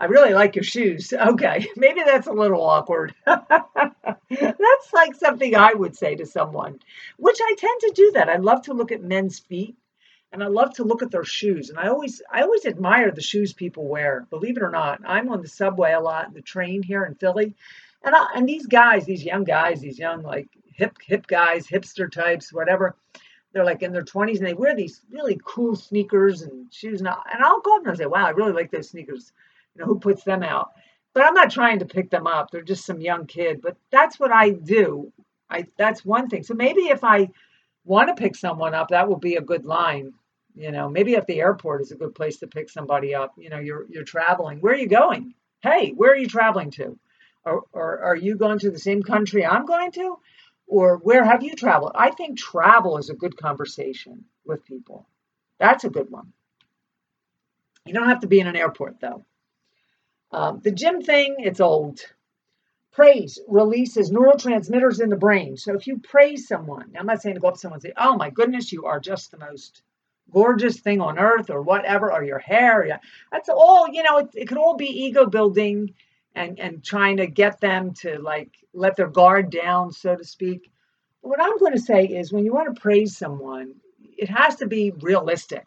I 0.00 0.04
really 0.04 0.32
like 0.32 0.54
your 0.54 0.62
shoes. 0.62 1.12
Okay, 1.18 1.66
maybe 1.76 2.02
that's 2.04 2.28
a 2.28 2.32
little 2.32 2.62
awkward. 2.62 3.14
that's 3.26 4.92
like 4.92 5.16
something 5.16 5.56
I 5.56 5.74
would 5.74 5.96
say 5.96 6.14
to 6.14 6.24
someone, 6.24 6.78
which 7.16 7.38
I 7.42 7.54
tend 7.58 7.80
to 7.80 7.92
do 7.96 8.12
that. 8.12 8.28
I 8.28 8.36
love 8.36 8.62
to 8.62 8.74
look 8.74 8.92
at 8.92 9.02
men's 9.02 9.40
feet 9.40 9.76
and 10.32 10.42
I 10.42 10.46
love 10.48 10.74
to 10.74 10.84
look 10.84 11.02
at 11.02 11.10
their 11.10 11.24
shoes. 11.24 11.70
And 11.70 11.78
I 11.78 11.88
always 11.88 12.20
I 12.30 12.42
always 12.42 12.66
admire 12.66 13.10
the 13.10 13.22
shoes 13.22 13.52
people 13.52 13.88
wear. 13.88 14.26
Believe 14.30 14.56
it 14.56 14.62
or 14.62 14.70
not, 14.70 15.00
I'm 15.06 15.30
on 15.30 15.42
the 15.42 15.48
subway 15.48 15.92
a 15.92 16.00
lot, 16.00 16.34
the 16.34 16.42
train 16.42 16.82
here 16.82 17.04
in 17.04 17.14
Philly. 17.14 17.54
And 18.02 18.14
I, 18.14 18.26
and 18.34 18.48
these 18.48 18.66
guys, 18.66 19.06
these 19.06 19.24
young 19.24 19.44
guys, 19.44 19.80
these 19.80 19.98
young 19.98 20.22
like 20.22 20.48
hip 20.72 20.96
hip 21.04 21.26
guys, 21.26 21.66
hipster 21.66 22.10
types, 22.10 22.52
whatever, 22.52 22.96
they're 23.52 23.64
like 23.64 23.82
in 23.82 23.92
their 23.92 24.04
20s 24.04 24.38
and 24.38 24.46
they 24.46 24.54
wear 24.54 24.76
these 24.76 25.00
really 25.10 25.40
cool 25.44 25.74
sneakers 25.74 26.42
and 26.42 26.72
shoes. 26.72 27.00
And, 27.00 27.08
I, 27.08 27.16
and 27.32 27.42
I'll 27.42 27.60
go 27.60 27.76
up 27.76 27.82
and 27.82 27.90
I'll 27.90 27.96
say, 27.96 28.06
wow, 28.06 28.26
I 28.26 28.30
really 28.30 28.52
like 28.52 28.70
those 28.70 28.90
sneakers 28.90 29.32
You 29.74 29.80
know, 29.80 29.86
who 29.86 29.98
puts 29.98 30.24
them 30.24 30.42
out? 30.42 30.72
But 31.14 31.24
I'm 31.24 31.34
not 31.34 31.50
trying 31.50 31.78
to 31.80 31.86
pick 31.86 32.10
them 32.10 32.26
up. 32.26 32.50
They're 32.50 32.62
just 32.62 32.84
some 32.84 33.00
young 33.00 33.26
kid. 33.26 33.60
But 33.62 33.76
that's 33.90 34.20
what 34.20 34.30
I 34.30 34.50
do. 34.50 35.12
I 35.50 35.66
that's 35.78 36.04
one 36.04 36.28
thing. 36.28 36.42
So 36.42 36.54
maybe 36.54 36.82
if 36.82 37.02
I 37.02 37.30
want 37.88 38.08
to 38.08 38.22
pick 38.22 38.36
someone 38.36 38.74
up, 38.74 38.88
that 38.88 39.08
will 39.08 39.18
be 39.18 39.36
a 39.36 39.40
good 39.40 39.64
line. 39.64 40.12
You 40.54 40.72
know, 40.72 40.88
maybe 40.88 41.16
at 41.16 41.26
the 41.26 41.40
airport 41.40 41.82
is 41.82 41.92
a 41.92 41.96
good 41.96 42.14
place 42.14 42.38
to 42.38 42.46
pick 42.46 42.68
somebody 42.68 43.14
up. 43.14 43.34
You 43.38 43.48
know, 43.48 43.58
you're 43.58 43.86
you're 43.88 44.04
traveling. 44.04 44.60
Where 44.60 44.74
are 44.74 44.78
you 44.78 44.88
going? 44.88 45.34
Hey, 45.60 45.90
where 45.90 46.12
are 46.12 46.16
you 46.16 46.28
traveling 46.28 46.70
to? 46.72 46.98
Or, 47.44 47.64
or 47.72 48.00
are 48.00 48.16
you 48.16 48.36
going 48.36 48.58
to 48.60 48.70
the 48.70 48.78
same 48.78 49.02
country 49.02 49.44
I'm 49.46 49.64
going 49.64 49.92
to? 49.92 50.16
Or 50.66 50.98
where 50.98 51.24
have 51.24 51.42
you 51.42 51.54
traveled? 51.54 51.92
I 51.94 52.10
think 52.10 52.38
travel 52.38 52.98
is 52.98 53.08
a 53.08 53.14
good 53.14 53.36
conversation 53.36 54.24
with 54.44 54.66
people. 54.66 55.08
That's 55.58 55.84
a 55.84 55.90
good 55.90 56.10
one. 56.10 56.32
You 57.86 57.94
don't 57.94 58.08
have 58.08 58.20
to 58.20 58.26
be 58.26 58.40
in 58.40 58.46
an 58.46 58.56
airport 58.56 59.00
though. 59.00 59.24
Um, 60.30 60.60
the 60.62 60.72
gym 60.72 61.00
thing, 61.00 61.36
it's 61.38 61.60
old. 61.60 62.00
Praise 62.98 63.38
releases 63.46 64.10
neurotransmitters 64.10 65.00
in 65.00 65.08
the 65.08 65.14
brain. 65.14 65.56
So 65.56 65.72
if 65.72 65.86
you 65.86 65.98
praise 65.98 66.48
someone, 66.48 66.90
I'm 66.98 67.06
not 67.06 67.22
saying 67.22 67.36
to 67.36 67.40
go 67.40 67.46
up 67.46 67.54
to 67.54 67.60
someone 67.60 67.76
and 67.76 67.82
say, 67.82 67.92
oh 67.96 68.16
my 68.16 68.28
goodness, 68.28 68.72
you 68.72 68.86
are 68.86 68.98
just 68.98 69.30
the 69.30 69.38
most 69.38 69.82
gorgeous 70.32 70.80
thing 70.80 71.00
on 71.00 71.16
earth 71.16 71.48
or 71.48 71.62
whatever, 71.62 72.12
or 72.12 72.24
your 72.24 72.40
hair. 72.40 72.84
Yeah. 72.84 72.98
That's 73.30 73.48
all, 73.48 73.86
you 73.92 74.02
know, 74.02 74.18
it, 74.18 74.30
it 74.34 74.48
could 74.48 74.58
all 74.58 74.76
be 74.76 75.04
ego 75.04 75.26
building 75.26 75.94
and, 76.34 76.58
and 76.58 76.82
trying 76.82 77.18
to 77.18 77.28
get 77.28 77.60
them 77.60 77.94
to 78.00 78.18
like 78.18 78.50
let 78.74 78.96
their 78.96 79.06
guard 79.06 79.50
down, 79.50 79.92
so 79.92 80.16
to 80.16 80.24
speak. 80.24 80.68
But 81.22 81.28
what 81.28 81.40
I'm 81.40 81.56
going 81.58 81.74
to 81.74 81.78
say 81.78 82.04
is 82.04 82.32
when 82.32 82.44
you 82.44 82.52
want 82.52 82.74
to 82.74 82.80
praise 82.80 83.16
someone, 83.16 83.76
it 84.16 84.28
has 84.28 84.56
to 84.56 84.66
be 84.66 84.90
realistic. 84.90 85.66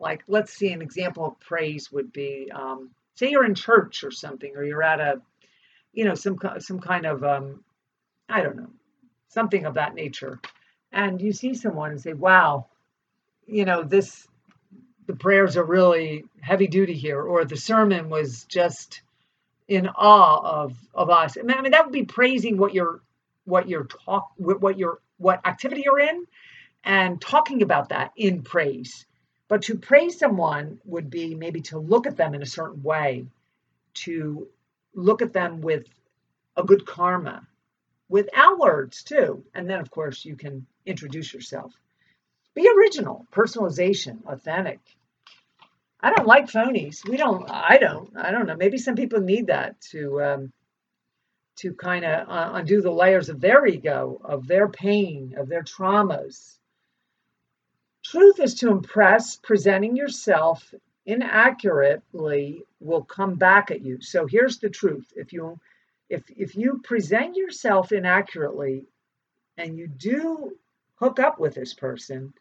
Like, 0.00 0.24
let's 0.26 0.52
see, 0.52 0.72
an 0.72 0.82
example 0.82 1.26
of 1.26 1.38
praise 1.38 1.92
would 1.92 2.12
be 2.12 2.50
um, 2.52 2.90
say 3.14 3.30
you're 3.30 3.44
in 3.44 3.54
church 3.54 4.02
or 4.02 4.10
something, 4.10 4.56
or 4.56 4.64
you're 4.64 4.82
at 4.82 4.98
a, 4.98 5.22
you 5.94 6.04
know, 6.04 6.14
some 6.14 6.38
some 6.58 6.80
kind 6.80 7.06
of, 7.06 7.24
um, 7.24 7.64
I 8.28 8.42
don't 8.42 8.56
know, 8.56 8.70
something 9.28 9.64
of 9.66 9.74
that 9.74 9.94
nature, 9.94 10.40
and 10.92 11.20
you 11.20 11.32
see 11.32 11.54
someone 11.54 11.90
and 11.92 12.00
say, 12.00 12.12
"Wow, 12.12 12.66
you 13.46 13.64
know, 13.64 13.82
this, 13.82 14.26
the 15.06 15.16
prayers 15.16 15.56
are 15.56 15.64
really 15.64 16.24
heavy 16.40 16.66
duty 16.66 16.94
here," 16.94 17.22
or 17.22 17.44
the 17.44 17.56
sermon 17.56 18.10
was 18.10 18.44
just 18.44 19.02
in 19.68 19.88
awe 19.88 20.62
of 20.64 20.76
of 20.94 21.10
us. 21.10 21.38
I 21.38 21.42
mean, 21.42 21.56
I 21.56 21.62
mean 21.62 21.72
that 21.72 21.84
would 21.84 21.92
be 21.92 22.04
praising 22.04 22.58
what 22.58 22.74
you're 22.74 23.00
what 23.44 23.68
you're 23.68 23.84
talk 23.84 24.30
what 24.36 24.78
you're 24.78 25.00
what 25.18 25.46
activity 25.46 25.82
you're 25.84 26.00
in, 26.00 26.26
and 26.84 27.20
talking 27.20 27.62
about 27.62 27.90
that 27.90 28.12
in 28.16 28.42
praise 28.42 29.06
but 29.48 29.62
to 29.62 29.76
praise 29.76 30.18
someone 30.18 30.80
would 30.84 31.10
be 31.10 31.34
maybe 31.34 31.60
to 31.60 31.78
look 31.78 32.06
at 32.06 32.16
them 32.16 32.34
in 32.34 32.42
a 32.42 32.46
certain 32.46 32.82
way, 32.82 33.26
to 33.94 34.48
look 34.94 35.22
at 35.22 35.32
them 35.32 35.60
with 35.60 35.86
a 36.56 36.62
good 36.62 36.86
karma, 36.86 37.46
without 38.08 38.58
words 38.58 39.02
too. 39.02 39.44
And 39.54 39.68
then, 39.68 39.80
of 39.80 39.90
course, 39.90 40.24
you 40.24 40.36
can 40.36 40.66
introduce 40.86 41.32
yourself. 41.32 41.72
Be 42.54 42.68
original, 42.68 43.26
personalization, 43.32 44.24
authentic. 44.26 44.80
I 46.00 46.12
don't 46.12 46.26
like 46.26 46.46
phonies. 46.46 47.08
We 47.08 47.16
don't. 47.16 47.50
I 47.50 47.78
don't. 47.78 48.16
I 48.16 48.30
don't 48.30 48.46
know. 48.46 48.56
Maybe 48.56 48.78
some 48.78 48.94
people 48.94 49.20
need 49.20 49.48
that 49.48 49.80
to 49.92 50.22
um, 50.22 50.52
to 51.56 51.72
kind 51.74 52.04
of 52.04 52.28
uh, 52.28 52.50
undo 52.54 52.82
the 52.82 52.90
layers 52.90 53.28
of 53.28 53.40
their 53.40 53.66
ego, 53.66 54.20
of 54.22 54.46
their 54.46 54.68
pain, 54.68 55.34
of 55.38 55.48
their 55.48 55.62
traumas. 55.62 56.58
Truth 58.04 58.38
is 58.38 58.54
to 58.56 58.70
impress. 58.70 59.36
Presenting 59.36 59.96
yourself 59.96 60.74
inaccurately 61.06 62.64
will 62.80 63.04
come 63.04 63.34
back 63.34 63.70
at 63.70 63.82
you. 63.82 64.00
So 64.00 64.26
here's 64.26 64.58
the 64.58 64.70
truth: 64.70 65.12
if 65.16 65.32
you 65.32 65.58
if 66.08 66.22
if 66.30 66.56
you 66.56 66.80
present 66.82 67.36
yourself 67.36 67.92
inaccurately, 67.92 68.86
and 69.56 69.76
you 69.76 69.86
do 69.88 70.56
hook 70.96 71.18
up 71.18 71.38
with 71.38 71.54
this 71.54 71.74
person, 71.74 72.32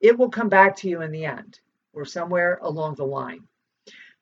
it 0.00 0.18
will 0.18 0.30
come 0.30 0.48
back 0.48 0.76
to 0.76 0.88
you 0.88 1.02
in 1.02 1.12
the 1.12 1.24
end 1.24 1.60
or 1.92 2.04
somewhere 2.04 2.58
along 2.62 2.94
the 2.94 3.04
line. 3.04 3.46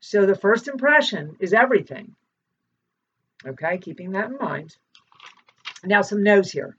So 0.00 0.26
the 0.26 0.34
first 0.34 0.68
impression 0.68 1.36
is 1.40 1.52
everything. 1.52 2.14
Okay, 3.46 3.78
keeping 3.78 4.12
that 4.12 4.30
in 4.30 4.38
mind. 4.38 4.76
Now, 5.84 6.02
some 6.02 6.22
no's 6.22 6.50
here. 6.50 6.76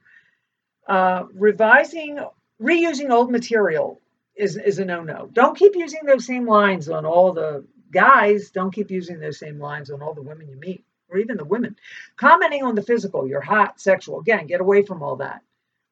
Uh, 0.88 1.26
revising, 1.34 2.20
reusing 2.62 3.12
old 3.12 3.32
material 3.32 4.01
is, 4.36 4.58
is 4.58 4.80
a 4.80 4.86
no 4.86 5.04
no. 5.04 5.30
Don't 5.32 5.58
keep 5.58 5.76
using 5.76 6.02
those 6.06 6.26
same 6.26 6.48
lines 6.48 6.90
on 6.90 7.06
all 7.06 7.34
the 7.34 7.66
guys. 7.92 8.52
Don't 8.52 8.74
keep 8.74 8.92
using 8.92 9.20
those 9.20 9.40
same 9.40 9.60
lines 9.60 9.92
on 9.92 10.02
all 10.02 10.14
the 10.14 10.22
women 10.22 10.48
you 10.48 10.56
meet, 10.56 10.84
or 11.10 11.18
even 11.18 11.38
the 11.38 11.46
women. 11.46 11.76
Commenting 12.18 12.64
on 12.64 12.76
the 12.76 12.82
physical, 12.82 13.28
you're 13.28 13.42
hot, 13.42 13.80
sexual. 13.80 14.20
Again, 14.20 14.48
get 14.48 14.62
away 14.62 14.84
from 14.84 15.04
all 15.04 15.18
that. 15.18 15.42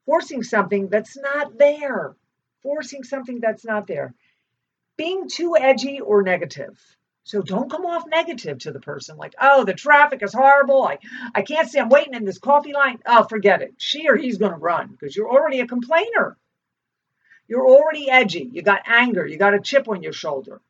Forcing 0.05 0.43
something 0.43 0.87
that's 0.87 1.17
not 1.17 1.57
there. 1.57 2.15
Forcing 2.63 3.03
something 3.03 3.39
that's 3.39 3.65
not 3.65 3.87
there 3.87 4.13
being 4.99 5.29
too 5.29 5.55
edgy 5.55 6.01
or 6.01 6.21
negative. 6.21 6.77
So 7.23 7.41
don't 7.41 7.71
come 7.71 7.85
off 7.85 8.03
negative 8.05 8.59
to 8.59 8.71
the 8.71 8.81
person 8.81 9.15
like, 9.15 9.33
oh, 9.39 9.63
the 9.63 9.73
traffic 9.73 10.21
is 10.21 10.33
horrible. 10.33 10.83
I, 10.83 10.97
I 11.33 11.41
can't 11.41 11.73
I'm 11.77 11.87
waiting 11.87 12.15
in 12.15 12.25
this 12.25 12.37
coffee 12.37 12.73
line. 12.73 12.99
Oh, 13.05 13.23
forget 13.23 13.61
it. 13.61 13.75
She 13.77 14.09
or 14.09 14.17
he's 14.17 14.37
going 14.37 14.51
to 14.51 14.57
run 14.57 14.87
because 14.89 15.15
you're 15.15 15.31
already 15.31 15.61
a 15.61 15.67
complainer. 15.67 16.35
You're 17.49 17.67
already 17.67 18.09
edgy. 18.09 18.49
You 18.53 18.61
got 18.61 18.83
anger. 18.87 19.25
You 19.25 19.37
got 19.37 19.53
a 19.53 19.59
chip 19.59 19.89
on 19.89 20.01
your 20.01 20.13
shoulder. 20.13 20.61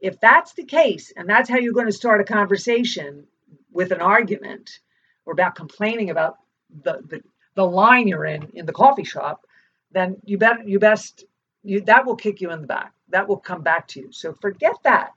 If 0.00 0.18
that's 0.18 0.54
the 0.54 0.64
case, 0.64 1.12
and 1.14 1.28
that's 1.28 1.50
how 1.50 1.58
you're 1.58 1.74
going 1.74 1.86
to 1.86 1.92
start 1.92 2.22
a 2.22 2.24
conversation 2.24 3.26
with 3.70 3.92
an 3.92 4.00
argument 4.00 4.80
or 5.26 5.34
about 5.34 5.54
complaining 5.54 6.08
about 6.08 6.38
the, 6.82 7.02
the, 7.06 7.22
the 7.54 7.66
line 7.66 8.08
you're 8.08 8.24
in 8.24 8.50
in 8.54 8.64
the 8.64 8.72
coffee 8.72 9.04
shop, 9.04 9.46
then 9.90 10.16
you 10.24 10.38
bet 10.38 10.66
you 10.66 10.78
best 10.78 11.24
you, 11.62 11.82
that 11.82 12.06
will 12.06 12.16
kick 12.16 12.40
you 12.40 12.50
in 12.50 12.62
the 12.62 12.66
back 12.66 12.92
that 13.12 13.28
will 13.28 13.38
come 13.38 13.62
back 13.62 13.86
to 13.88 14.00
you. 14.00 14.12
So 14.12 14.34
forget 14.34 14.76
that. 14.82 15.12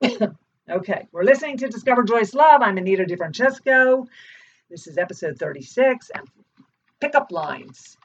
okay, 0.70 1.08
we're 1.10 1.24
listening 1.24 1.56
to 1.58 1.68
Discover 1.68 2.04
Joyous 2.04 2.34
Love. 2.34 2.62
I'm 2.62 2.78
Anita 2.78 3.04
DiFrancesco. 3.04 4.06
This 4.70 4.86
is 4.86 4.96
episode 4.96 5.38
36 5.38 6.10
and 6.14 6.28
pickup 7.00 7.32
lines. 7.32 7.97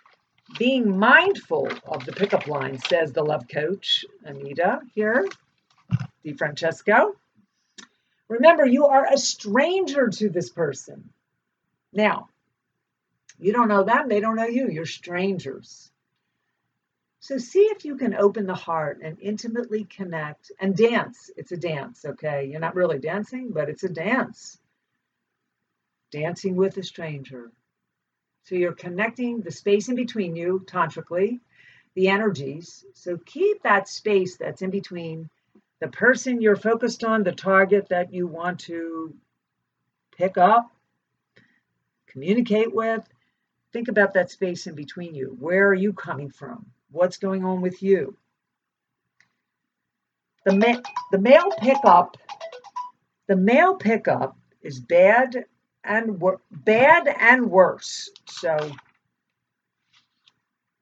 Being 0.57 0.97
mindful 0.97 1.67
of 1.87 2.05
the 2.05 2.11
pickup 2.11 2.47
line, 2.47 2.77
says 2.77 3.11
the 3.11 3.23
love 3.23 3.47
coach, 3.47 4.05
Anita 4.23 4.81
here, 4.93 5.27
DiFrancesco. 6.23 7.13
Remember, 8.27 8.65
you 8.65 8.85
are 8.85 9.05
a 9.11 9.17
stranger 9.17 10.09
to 10.09 10.29
this 10.29 10.49
person. 10.49 11.09
Now, 11.91 12.29
you 13.39 13.51
don't 13.51 13.67
know 13.67 13.83
them, 13.83 14.07
they 14.07 14.19
don't 14.19 14.35
know 14.35 14.45
you. 14.45 14.69
You're 14.69 14.85
strangers. 14.85 15.91
So 17.19 17.37
see 17.37 17.61
if 17.61 17.85
you 17.85 17.95
can 17.95 18.13
open 18.13 18.45
the 18.45 18.53
heart 18.53 18.99
and 19.01 19.17
intimately 19.19 19.85
connect 19.85 20.51
and 20.59 20.75
dance. 20.75 21.31
It's 21.35 21.51
a 21.51 21.57
dance, 21.57 22.05
okay? 22.05 22.45
You're 22.45 22.59
not 22.59 22.75
really 22.75 22.99
dancing, 22.99 23.51
but 23.51 23.69
it's 23.69 23.83
a 23.83 23.89
dance. 23.89 24.59
Dancing 26.11 26.55
with 26.55 26.77
a 26.77 26.83
stranger. 26.83 27.51
So 28.43 28.55
you're 28.55 28.73
connecting 28.73 29.41
the 29.41 29.51
space 29.51 29.89
in 29.89 29.95
between 29.95 30.35
you, 30.35 30.63
tantrically, 30.67 31.39
the 31.95 32.09
energies. 32.09 32.85
So 32.93 33.17
keep 33.25 33.63
that 33.63 33.87
space 33.87 34.37
that's 34.37 34.61
in 34.61 34.69
between 34.69 35.29
the 35.79 35.87
person 35.87 36.41
you're 36.41 36.55
focused 36.55 37.03
on, 37.03 37.23
the 37.23 37.31
target 37.31 37.89
that 37.89 38.13
you 38.13 38.27
want 38.27 38.59
to 38.61 39.13
pick 40.17 40.37
up, 40.37 40.69
communicate 42.07 42.73
with. 42.73 43.07
Think 43.71 43.87
about 43.87 44.13
that 44.13 44.31
space 44.31 44.67
in 44.67 44.75
between 44.75 45.15
you. 45.15 45.35
Where 45.39 45.67
are 45.67 45.73
you 45.73 45.93
coming 45.93 46.29
from? 46.29 46.65
What's 46.91 47.17
going 47.17 47.43
on 47.43 47.61
with 47.61 47.81
you? 47.81 48.15
The, 50.45 50.55
ma- 50.55 50.81
the 51.11 51.17
male 51.17 51.49
pickup, 51.59 52.17
the 53.27 53.35
male 53.35 53.75
pickup 53.75 54.37
is 54.61 54.79
bad 54.79 55.45
and 55.83 56.21
bad 56.51 57.07
and 57.07 57.49
worse. 57.49 58.09
So 58.25 58.71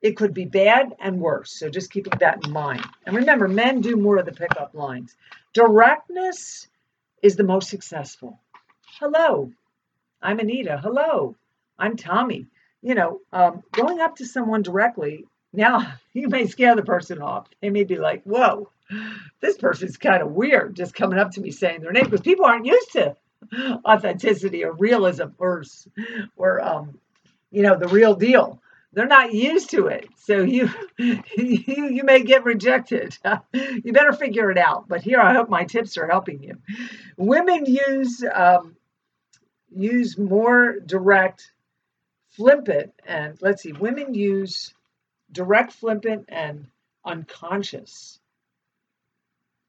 it 0.02 0.18
could 0.18 0.34
be 0.34 0.46
bad 0.46 0.96
and 1.00 1.20
worse. 1.20 1.60
So 1.60 1.70
just 1.70 1.92
keeping 1.92 2.14
that 2.20 2.46
in 2.46 2.52
mind. 2.52 2.86
And 3.06 3.16
remember, 3.16 3.48
men 3.48 3.82
do 3.82 3.96
more 3.96 4.18
of 4.18 4.26
the 4.26 4.32
pickup 4.32 4.74
lines. 4.74 5.16
Directness 5.54 6.68
is 7.22 7.36
the 7.36 7.44
most 7.44 7.70
successful. 7.70 8.40
Hello, 9.00 9.52
I'm 10.22 10.40
Anita. 10.40 10.80
Hello, 10.82 11.36
I'm 11.78 11.98
Tommy. 11.98 12.48
You 12.82 12.96
know, 12.96 13.20
um, 13.32 13.64
going 13.72 14.00
up 14.00 14.16
to 14.18 14.26
someone 14.26 14.64
directly 14.64 15.26
now, 15.54 15.94
you 16.14 16.30
may 16.30 16.48
scare 16.48 16.76
the 16.76 16.84
person 16.84 17.22
off. 17.22 17.48
They 17.62 17.70
may 17.70 17.84
be 17.84 17.98
like, 17.98 18.24
whoa, 18.24 18.72
this 19.40 19.58
person's 19.58 19.98
kind 19.98 20.22
of 20.22 20.32
weird 20.32 20.76
just 20.76 20.96
coming 20.96 21.20
up 21.20 21.32
to 21.32 21.42
me 21.42 21.52
saying 21.52 21.82
their 21.82 21.92
name 21.92 22.06
because 22.06 22.22
people 22.22 22.46
aren't 22.46 22.66
used 22.66 22.92
to 22.94 23.16
authenticity 23.86 24.64
or 24.64 24.74
realism 24.74 25.30
or, 25.38 25.64
or 26.36 26.62
um, 26.62 27.00
you 27.52 27.64
know, 27.64 27.78
the 27.78 27.88
real 27.88 28.16
deal. 28.16 28.62
They're 28.94 29.08
not 29.08 29.34
used 29.34 29.70
to 29.72 29.88
it. 29.88 30.10
So 30.18 30.42
you, 30.42 30.70
you, 30.98 31.22
you 31.38 32.04
may 32.04 32.24
get 32.24 32.44
rejected. 32.44 33.18
you 33.54 33.94
better 33.94 34.14
figure 34.14 34.52
it 34.52 34.58
out. 34.58 34.88
But 34.88 35.02
here, 35.02 35.20
I 35.20 35.34
hope 35.34 35.50
my 35.50 35.64
tips 35.64 35.98
are 35.98 36.08
helping 36.08 36.44
you. 36.44 36.58
Women 37.18 37.66
use, 37.66 38.24
um, 38.34 38.76
use 39.74 40.18
more 40.18 40.78
direct, 40.86 41.52
flippant, 42.32 42.94
and 43.06 43.38
let's 43.42 43.64
see, 43.64 43.72
women 43.72 44.14
use 44.14 44.74
direct, 45.32 45.72
flippant, 45.74 46.26
and 46.28 46.68
unconscious 47.06 48.20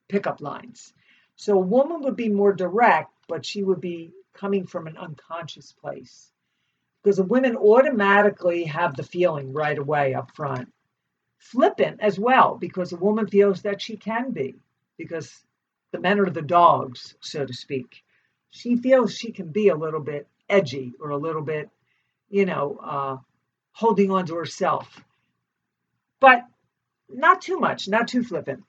pickup 0.09 0.41
lines. 0.41 0.93
So 1.37 1.59
a 1.59 1.61
woman 1.61 2.03
would 2.03 2.17
be 2.17 2.29
more 2.29 2.53
direct, 2.53 3.13
but 3.29 3.45
she 3.45 3.63
would 3.63 3.81
be 3.81 4.13
coming 4.35 4.67
from 4.67 4.87
an 4.87 4.97
unconscious 4.97 5.73
place. 5.73 6.31
Because 7.03 7.21
women 7.21 7.57
automatically 7.57 8.65
have 8.65 8.97
the 8.97 9.03
feeling 9.03 9.53
right 9.53 9.77
away 9.77 10.15
up 10.15 10.35
front. 10.35 10.73
Flippant 11.39 12.01
as 12.01 12.19
well, 12.19 12.57
because 12.57 12.93
a 12.93 12.97
woman 12.97 13.27
feels 13.27 13.63
that 13.63 13.83
she 13.83 13.97
can 13.97 14.31
be, 14.31 14.55
because 14.97 15.45
the 15.91 15.99
men 15.99 16.21
are 16.21 16.31
the 16.31 16.43
dogs, 16.43 17.17
so 17.21 17.45
to 17.45 17.53
speak. 17.53 18.05
She 18.51 18.77
feels 18.77 19.15
she 19.15 19.33
can 19.33 19.49
be 19.49 19.69
a 19.69 19.75
little 19.75 20.01
bit 20.01 20.29
edgy 20.49 20.95
or 21.01 21.11
a 21.11 21.17
little 21.17 21.43
bit, 21.43 21.71
you 22.29 22.47
know, 22.47 22.79
uh, 22.81 23.17
holding 23.73 24.13
on 24.13 24.27
to 24.27 24.37
herself 24.37 25.03
but 26.23 26.45
not 27.11 27.43
too 27.43 27.59
much, 27.59 27.89
not 27.89 28.07
too 28.07 28.23
flippant. 28.23 28.63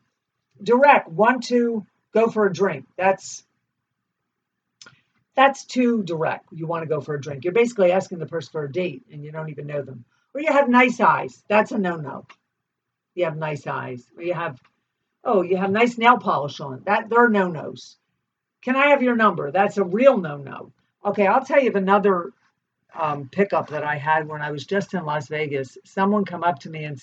Direct, 0.61 1.07
one, 1.07 1.39
to 1.41 1.85
go 2.13 2.29
for 2.29 2.45
a 2.45 2.53
drink. 2.53 2.85
That's 2.97 3.43
that's 5.35 5.65
too 5.65 6.03
direct. 6.03 6.45
You 6.51 6.67
want 6.67 6.83
to 6.83 6.89
go 6.89 7.01
for 7.01 7.15
a 7.15 7.21
drink. 7.21 7.43
You're 7.43 7.53
basically 7.53 7.91
asking 7.91 8.19
the 8.19 8.27
person 8.27 8.51
for 8.51 8.65
a 8.65 8.71
date 8.71 9.03
and 9.11 9.23
you 9.23 9.31
don't 9.31 9.49
even 9.49 9.67
know 9.67 9.81
them. 9.81 10.05
Or 10.33 10.41
you 10.41 10.51
have 10.51 10.69
nice 10.69 10.99
eyes. 10.99 11.43
That's 11.47 11.71
a 11.71 11.77
no-no. 11.77 12.25
You 13.15 13.25
have 13.25 13.37
nice 13.37 13.65
eyes. 13.65 14.05
Or 14.15 14.23
you 14.23 14.33
have 14.33 14.59
oh, 15.23 15.41
you 15.41 15.57
have 15.57 15.71
nice 15.71 15.97
nail 15.97 16.17
polish 16.17 16.59
on. 16.59 16.83
That 16.85 17.09
there 17.09 17.25
are 17.25 17.29
no-nos. 17.29 17.97
Can 18.61 18.75
I 18.75 18.87
have 18.87 19.03
your 19.03 19.15
number? 19.15 19.51
That's 19.51 19.77
a 19.77 19.83
real 19.83 20.17
no-no. 20.17 20.71
Okay, 21.05 21.27
I'll 21.27 21.43
tell 21.43 21.61
you 21.61 21.71
another 21.73 22.31
um, 22.93 23.27
pickup 23.29 23.69
that 23.69 23.83
I 23.83 23.97
had 23.97 24.27
when 24.27 24.41
I 24.41 24.51
was 24.51 24.65
just 24.65 24.93
in 24.93 25.05
Las 25.05 25.27
Vegas. 25.27 25.77
Someone 25.83 26.25
come 26.25 26.43
up 26.43 26.59
to 26.59 26.69
me 26.69 26.85
and 26.85 27.01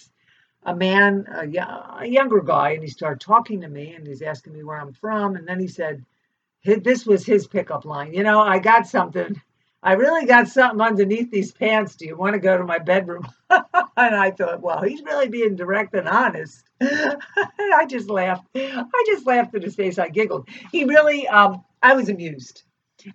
a 0.62 0.74
man, 0.74 1.26
a, 1.30 2.00
a 2.00 2.06
younger 2.06 2.40
guy, 2.40 2.70
and 2.70 2.82
he 2.82 2.88
started 2.88 3.20
talking 3.20 3.62
to 3.62 3.68
me 3.68 3.94
and 3.94 4.06
he's 4.06 4.22
asking 4.22 4.52
me 4.52 4.62
where 4.62 4.78
I'm 4.78 4.92
from. 4.92 5.36
And 5.36 5.46
then 5.48 5.58
he 5.58 5.68
said, 5.68 6.04
this 6.64 7.06
was 7.06 7.24
his 7.24 7.46
pickup 7.46 7.84
line. 7.84 8.12
You 8.12 8.22
know, 8.22 8.40
I 8.40 8.58
got 8.58 8.86
something. 8.86 9.40
I 9.82 9.94
really 9.94 10.26
got 10.26 10.48
something 10.48 10.80
underneath 10.80 11.30
these 11.30 11.52
pants. 11.52 11.96
Do 11.96 12.04
you 12.04 12.16
want 12.16 12.34
to 12.34 12.38
go 12.38 12.58
to 12.58 12.64
my 12.64 12.78
bedroom? 12.78 13.26
and 13.50 13.64
I 13.96 14.30
thought, 14.30 14.60
well, 14.60 14.82
he's 14.82 15.02
really 15.02 15.28
being 15.28 15.56
direct 15.56 15.94
and 15.94 16.06
honest. 16.06 16.62
I 16.82 17.86
just 17.88 18.10
laughed. 18.10 18.46
I 18.54 19.04
just 19.06 19.26
laughed 19.26 19.54
at 19.54 19.62
his 19.62 19.74
face. 19.74 19.98
I 19.98 20.08
giggled. 20.08 20.48
He 20.70 20.84
really, 20.84 21.26
um, 21.28 21.64
I 21.82 21.94
was 21.94 22.10
amused. 22.10 22.64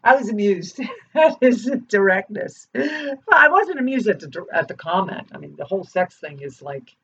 I 0.04 0.16
was 0.16 0.30
amused 0.30 0.80
at 1.16 1.38
his 1.40 1.70
directness. 1.88 2.68
I 2.76 3.50
wasn't 3.50 3.80
amused 3.80 4.08
at 4.08 4.20
the 4.20 4.46
at 4.52 4.68
the 4.68 4.74
comment. 4.74 5.28
I 5.34 5.38
mean, 5.38 5.56
the 5.56 5.66
whole 5.66 5.84
sex 5.84 6.16
thing 6.16 6.42
is 6.42 6.64
like 6.64 6.96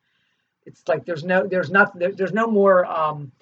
it's 0.66 0.86
like 0.86 1.04
there's 1.04 1.24
no 1.24 1.46
there's 1.46 1.70
not 1.70 1.98
there, 1.98 2.12
there's 2.12 2.32
no 2.32 2.46
more 2.46 2.84
um, 2.86 3.32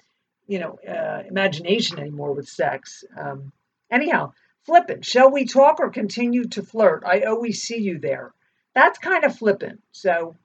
you 0.51 0.59
know, 0.59 0.77
uh, 0.85 1.23
imagination 1.29 1.97
anymore 1.97 2.33
with 2.33 2.45
sex. 2.45 3.05
Um, 3.17 3.53
anyhow, 3.89 4.33
flippant. 4.65 5.05
Shall 5.05 5.31
we 5.31 5.45
talk 5.45 5.79
or 5.79 5.89
continue 5.89 6.43
to 6.49 6.61
flirt? 6.61 7.03
I 7.05 7.21
always 7.21 7.61
see 7.61 7.77
you 7.77 7.99
there. 7.99 8.33
That's 8.75 8.99
kind 8.99 9.23
of 9.23 9.37
flippant. 9.37 9.81
So, 9.93 10.35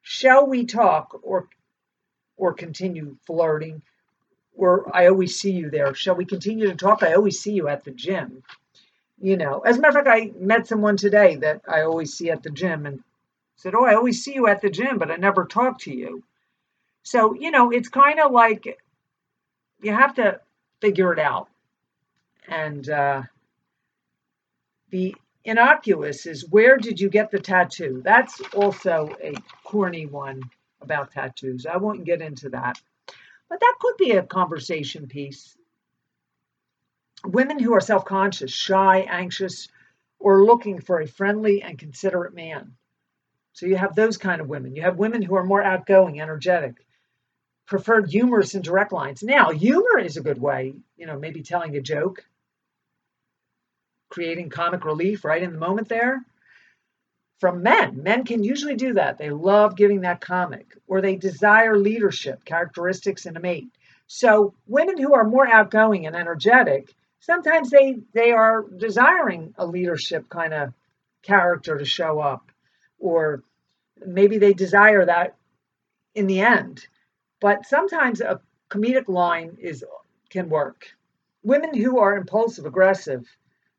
shall 0.00 0.46
we 0.46 0.64
talk 0.64 1.20
or 1.22 1.48
or 2.38 2.54
continue 2.54 3.18
flirting? 3.26 3.82
Or 4.54 4.90
I 4.96 5.08
always 5.08 5.38
see 5.38 5.52
you 5.52 5.68
there. 5.68 5.94
Shall 5.94 6.14
we 6.14 6.24
continue 6.24 6.68
to 6.68 6.74
talk? 6.74 7.02
I 7.02 7.12
always 7.12 7.38
see 7.38 7.52
you 7.52 7.68
at 7.68 7.84
the 7.84 7.90
gym. 7.90 8.42
You 9.20 9.36
know, 9.36 9.60
as 9.60 9.76
a 9.76 9.80
matter 9.82 9.98
of 9.98 10.06
fact, 10.06 10.16
I 10.16 10.32
met 10.38 10.66
someone 10.66 10.96
today 10.96 11.36
that 11.36 11.60
I 11.68 11.82
always 11.82 12.14
see 12.14 12.30
at 12.30 12.42
the 12.42 12.50
gym 12.50 12.86
and 12.86 13.04
said, 13.62 13.76
Oh, 13.76 13.84
I 13.84 13.94
always 13.94 14.24
see 14.24 14.34
you 14.34 14.48
at 14.48 14.60
the 14.60 14.68
gym, 14.68 14.98
but 14.98 15.12
I 15.12 15.16
never 15.16 15.44
talk 15.44 15.78
to 15.82 15.94
you. 15.94 16.24
So, 17.04 17.32
you 17.34 17.52
know, 17.52 17.70
it's 17.70 17.88
kind 17.88 18.18
of 18.18 18.32
like 18.32 18.76
you 19.80 19.92
have 19.92 20.14
to 20.14 20.40
figure 20.80 21.12
it 21.12 21.20
out. 21.20 21.48
And 22.48 22.88
uh, 22.90 23.22
the 24.90 25.14
innocuous 25.44 26.26
is 26.26 26.48
where 26.50 26.76
did 26.76 27.00
you 27.00 27.08
get 27.08 27.30
the 27.30 27.38
tattoo? 27.38 28.02
That's 28.04 28.40
also 28.52 29.14
a 29.22 29.34
corny 29.62 30.06
one 30.06 30.42
about 30.80 31.12
tattoos. 31.12 31.64
I 31.64 31.76
won't 31.76 32.04
get 32.04 32.20
into 32.20 32.48
that. 32.48 32.80
But 33.48 33.60
that 33.60 33.76
could 33.80 33.96
be 33.96 34.10
a 34.12 34.24
conversation 34.24 35.06
piece. 35.06 35.56
Women 37.24 37.60
who 37.60 37.74
are 37.74 37.80
self 37.80 38.04
conscious, 38.06 38.50
shy, 38.50 39.06
anxious, 39.08 39.68
or 40.18 40.44
looking 40.44 40.80
for 40.80 41.00
a 41.00 41.06
friendly 41.06 41.62
and 41.62 41.78
considerate 41.78 42.34
man. 42.34 42.74
So 43.52 43.66
you 43.66 43.76
have 43.76 43.94
those 43.94 44.16
kind 44.16 44.40
of 44.40 44.48
women. 44.48 44.74
You 44.74 44.82
have 44.82 44.96
women 44.96 45.22
who 45.22 45.36
are 45.36 45.44
more 45.44 45.62
outgoing, 45.62 46.20
energetic, 46.20 46.74
preferred 47.66 48.10
humorous 48.10 48.54
and 48.54 48.64
direct 48.64 48.92
lines. 48.92 49.22
Now, 49.22 49.50
humor 49.50 49.98
is 49.98 50.16
a 50.16 50.22
good 50.22 50.40
way, 50.40 50.74
you 50.96 51.06
know, 51.06 51.18
maybe 51.18 51.42
telling 51.42 51.76
a 51.76 51.80
joke, 51.80 52.24
creating 54.08 54.50
comic 54.50 54.84
relief 54.84 55.24
right 55.24 55.42
in 55.42 55.52
the 55.52 55.58
moment 55.58 55.88
there. 55.88 56.24
From 57.40 57.62
men, 57.62 58.02
men 58.02 58.24
can 58.24 58.44
usually 58.44 58.76
do 58.76 58.94
that. 58.94 59.18
They 59.18 59.30
love 59.30 59.76
giving 59.76 60.02
that 60.02 60.20
comic, 60.20 60.76
or 60.86 61.00
they 61.00 61.16
desire 61.16 61.76
leadership 61.76 62.44
characteristics 62.44 63.26
in 63.26 63.36
a 63.36 63.40
mate. 63.40 63.68
So, 64.06 64.54
women 64.66 64.96
who 64.96 65.14
are 65.14 65.24
more 65.24 65.48
outgoing 65.48 66.06
and 66.06 66.14
energetic, 66.14 66.94
sometimes 67.18 67.70
they 67.70 67.98
they 68.12 68.30
are 68.30 68.62
desiring 68.62 69.54
a 69.56 69.66
leadership 69.66 70.28
kind 70.28 70.54
of 70.54 70.72
character 71.22 71.78
to 71.78 71.84
show 71.84 72.20
up, 72.20 72.51
or 73.02 73.42
maybe 74.04 74.38
they 74.38 74.54
desire 74.54 75.04
that 75.04 75.36
in 76.14 76.26
the 76.26 76.40
end 76.40 76.86
but 77.42 77.66
sometimes 77.66 78.20
a 78.20 78.40
comedic 78.70 79.08
line 79.08 79.58
is 79.60 79.84
can 80.30 80.48
work. 80.48 80.86
Women 81.42 81.76
who 81.76 81.98
are 81.98 82.16
impulsive, 82.16 82.64
aggressive, 82.64 83.26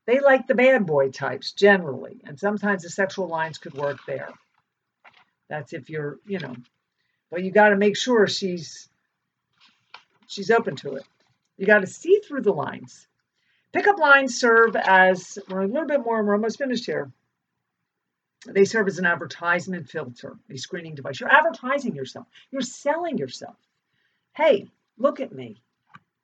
they 0.05 0.19
like 0.19 0.45
the 0.47 0.53
bad 0.53 0.85
boy 0.85 1.09
types 1.11 1.53
generally, 1.53 2.19
and 2.25 2.37
sometimes 2.37 2.83
the 2.83 2.89
sexual 2.89 3.27
lines 3.29 3.57
could 3.57 3.73
work 3.73 3.99
there. 4.05 4.29
That's 5.49 5.71
if 5.71 5.89
you're, 5.89 6.19
you 6.27 6.39
know, 6.39 6.55
but 7.31 7.41
you 7.41 7.51
got 7.51 7.69
to 7.69 7.77
make 7.77 7.97
sure 7.97 8.27
she's 8.27 8.89
she's 10.27 10.51
open 10.51 10.75
to 10.77 10.95
it. 10.95 11.03
You 11.57 11.65
got 11.65 11.79
to 11.79 11.87
see 11.87 12.19
through 12.19 12.41
the 12.41 12.51
lines. 12.53 13.07
Pickup 13.71 13.97
lines 13.97 14.39
serve 14.39 14.75
as 14.75 15.39
we're 15.49 15.61
a 15.61 15.67
little 15.67 15.87
bit 15.87 16.03
more. 16.03 16.21
We're 16.21 16.35
almost 16.35 16.57
finished 16.57 16.85
here. 16.85 17.11
They 18.45 18.65
serve 18.65 18.87
as 18.87 18.99
an 18.99 19.05
advertisement 19.05 19.89
filter, 19.89 20.37
a 20.49 20.57
screening 20.57 20.95
device. 20.95 21.19
You're 21.19 21.31
advertising 21.31 21.95
yourself, 21.95 22.27
you're 22.51 22.61
selling 22.61 23.17
yourself. 23.17 23.55
Hey, 24.35 24.69
look 24.97 25.19
at 25.19 25.31
me. 25.31 25.61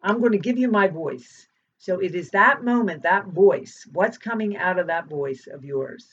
I'm 0.01 0.19
going 0.19 0.33
to 0.33 0.37
give 0.37 0.57
you 0.57 0.69
my 0.69 0.87
voice. 0.87 1.47
So 1.77 1.99
it 1.99 2.15
is 2.15 2.31
that 2.31 2.63
moment, 2.63 3.03
that 3.03 3.27
voice, 3.27 3.87
what's 3.93 4.17
coming 4.17 4.57
out 4.57 4.79
of 4.79 4.87
that 4.87 5.07
voice 5.07 5.47
of 5.47 5.63
yours. 5.63 6.07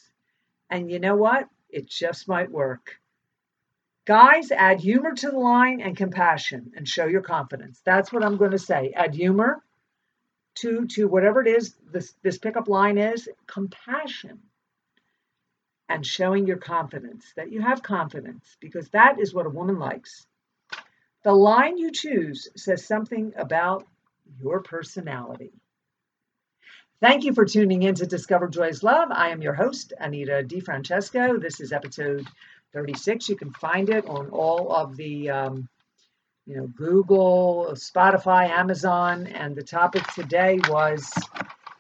And 0.71 0.90
you 0.90 1.01
know 1.01 1.16
what? 1.16 1.49
It 1.69 1.88
just 1.88 2.29
might 2.29 2.51
work. 2.51 3.01
Guys, 4.05 4.53
add 4.53 4.81
humor 4.81 5.12
to 5.12 5.31
the 5.31 5.38
line 5.38 5.81
and 5.81 5.97
compassion 5.97 6.73
and 6.77 6.87
show 6.87 7.07
your 7.07 7.23
confidence. 7.23 7.81
That's 7.85 8.12
what 8.12 8.25
I'm 8.25 8.37
going 8.37 8.53
to 8.53 8.59
say. 8.59 8.92
Add 8.95 9.14
humor 9.14 9.62
to 10.57 10.87
to 10.87 11.09
whatever 11.09 11.42
it 11.42 11.49
is 11.49 11.75
this 11.92 12.14
this 12.23 12.38
pickup 12.38 12.69
line 12.69 12.99
is, 12.99 13.29
compassion 13.47 14.40
and 15.88 16.05
showing 16.05 16.46
your 16.46 16.57
confidence, 16.57 17.33
that 17.37 17.53
you 17.53 17.61
have 17.61 17.83
confidence, 17.83 18.57
because 18.61 18.88
that 18.90 19.20
is 19.20 19.33
what 19.33 19.46
a 19.46 19.51
woman 19.51 19.79
likes. 19.79 20.27
The 21.22 21.33
line 21.33 21.79
you 21.79 21.90
choose 21.92 22.49
says 22.57 22.85
something 22.85 23.33
about 23.37 23.87
your 24.40 24.61
personality. 24.62 25.53
Thank 27.01 27.25
you 27.25 27.35
for 27.35 27.44
tuning 27.44 27.83
in 27.83 27.94
to 27.96 28.07
Discover 28.07 28.49
Joy's 28.49 28.83
Love. 28.83 29.11
I 29.12 29.29
am 29.29 29.42
your 29.42 29.53
host, 29.53 29.92
Anita 29.99 30.42
DiFrancesco. 30.46 31.40
This 31.40 31.61
is 31.61 31.72
episode 31.72 32.27
36. 32.72 33.29
You 33.29 33.37
can 33.37 33.53
find 33.53 33.90
it 33.90 34.07
on 34.07 34.31
all 34.31 34.75
of 34.75 34.96
the, 34.96 35.31
um, 35.31 35.68
you 36.46 36.57
know, 36.57 36.66
Google, 36.68 37.70
Spotify, 37.72 38.49
Amazon, 38.49 39.27
and 39.27 39.55
the 39.55 39.62
topic 39.62 40.07
today 40.14 40.59
was 40.68 41.12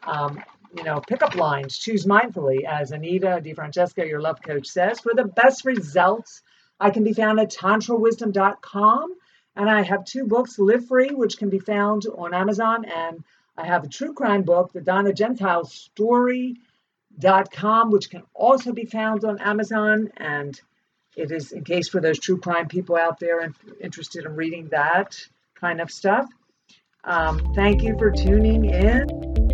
um, 0.06 0.42
you 0.76 0.84
know, 0.84 1.00
pickup 1.00 1.34
lines. 1.34 1.78
Choose 1.78 2.04
mindfully, 2.04 2.64
as 2.64 2.92
Anita 2.92 3.40
DiFrancesco, 3.42 4.06
your 4.06 4.20
love 4.20 4.42
coach, 4.42 4.66
says. 4.66 5.00
For 5.00 5.14
the 5.14 5.24
best 5.24 5.64
results, 5.64 6.42
I 6.78 6.90
can 6.90 7.02
be 7.02 7.14
found 7.14 7.40
at 7.40 7.50
tantrawisdom.com. 7.50 9.14
And 9.56 9.70
I 9.70 9.82
have 9.82 10.04
two 10.04 10.26
books, 10.26 10.58
Live 10.58 10.86
Free, 10.86 11.08
which 11.08 11.38
can 11.38 11.48
be 11.48 11.58
found 11.58 12.02
on 12.18 12.34
Amazon, 12.34 12.84
and 12.84 13.24
I 13.56 13.64
have 13.66 13.84
a 13.84 13.88
true 13.88 14.12
crime 14.12 14.42
book, 14.42 14.74
The 14.74 14.82
Donna 14.82 15.14
Gentile 15.14 15.64
Story.com, 15.64 16.60
which 17.90 18.10
can 18.10 18.24
also 18.34 18.72
be 18.72 18.84
found 18.84 19.24
on 19.24 19.40
Amazon. 19.40 20.10
And 20.18 20.60
it 21.16 21.32
is 21.32 21.52
in 21.52 21.64
case 21.64 21.88
for 21.88 22.02
those 22.02 22.18
true 22.18 22.38
crime 22.38 22.68
people 22.68 22.96
out 22.96 23.18
there 23.18 23.40
and 23.40 23.54
interested 23.80 24.26
in 24.26 24.36
reading 24.36 24.68
that 24.72 25.18
kind 25.54 25.80
of 25.80 25.90
stuff. 25.90 26.26
Um, 27.02 27.54
thank 27.54 27.82
you 27.82 27.96
for 27.96 28.10
tuning 28.10 28.66
in. 28.66 29.45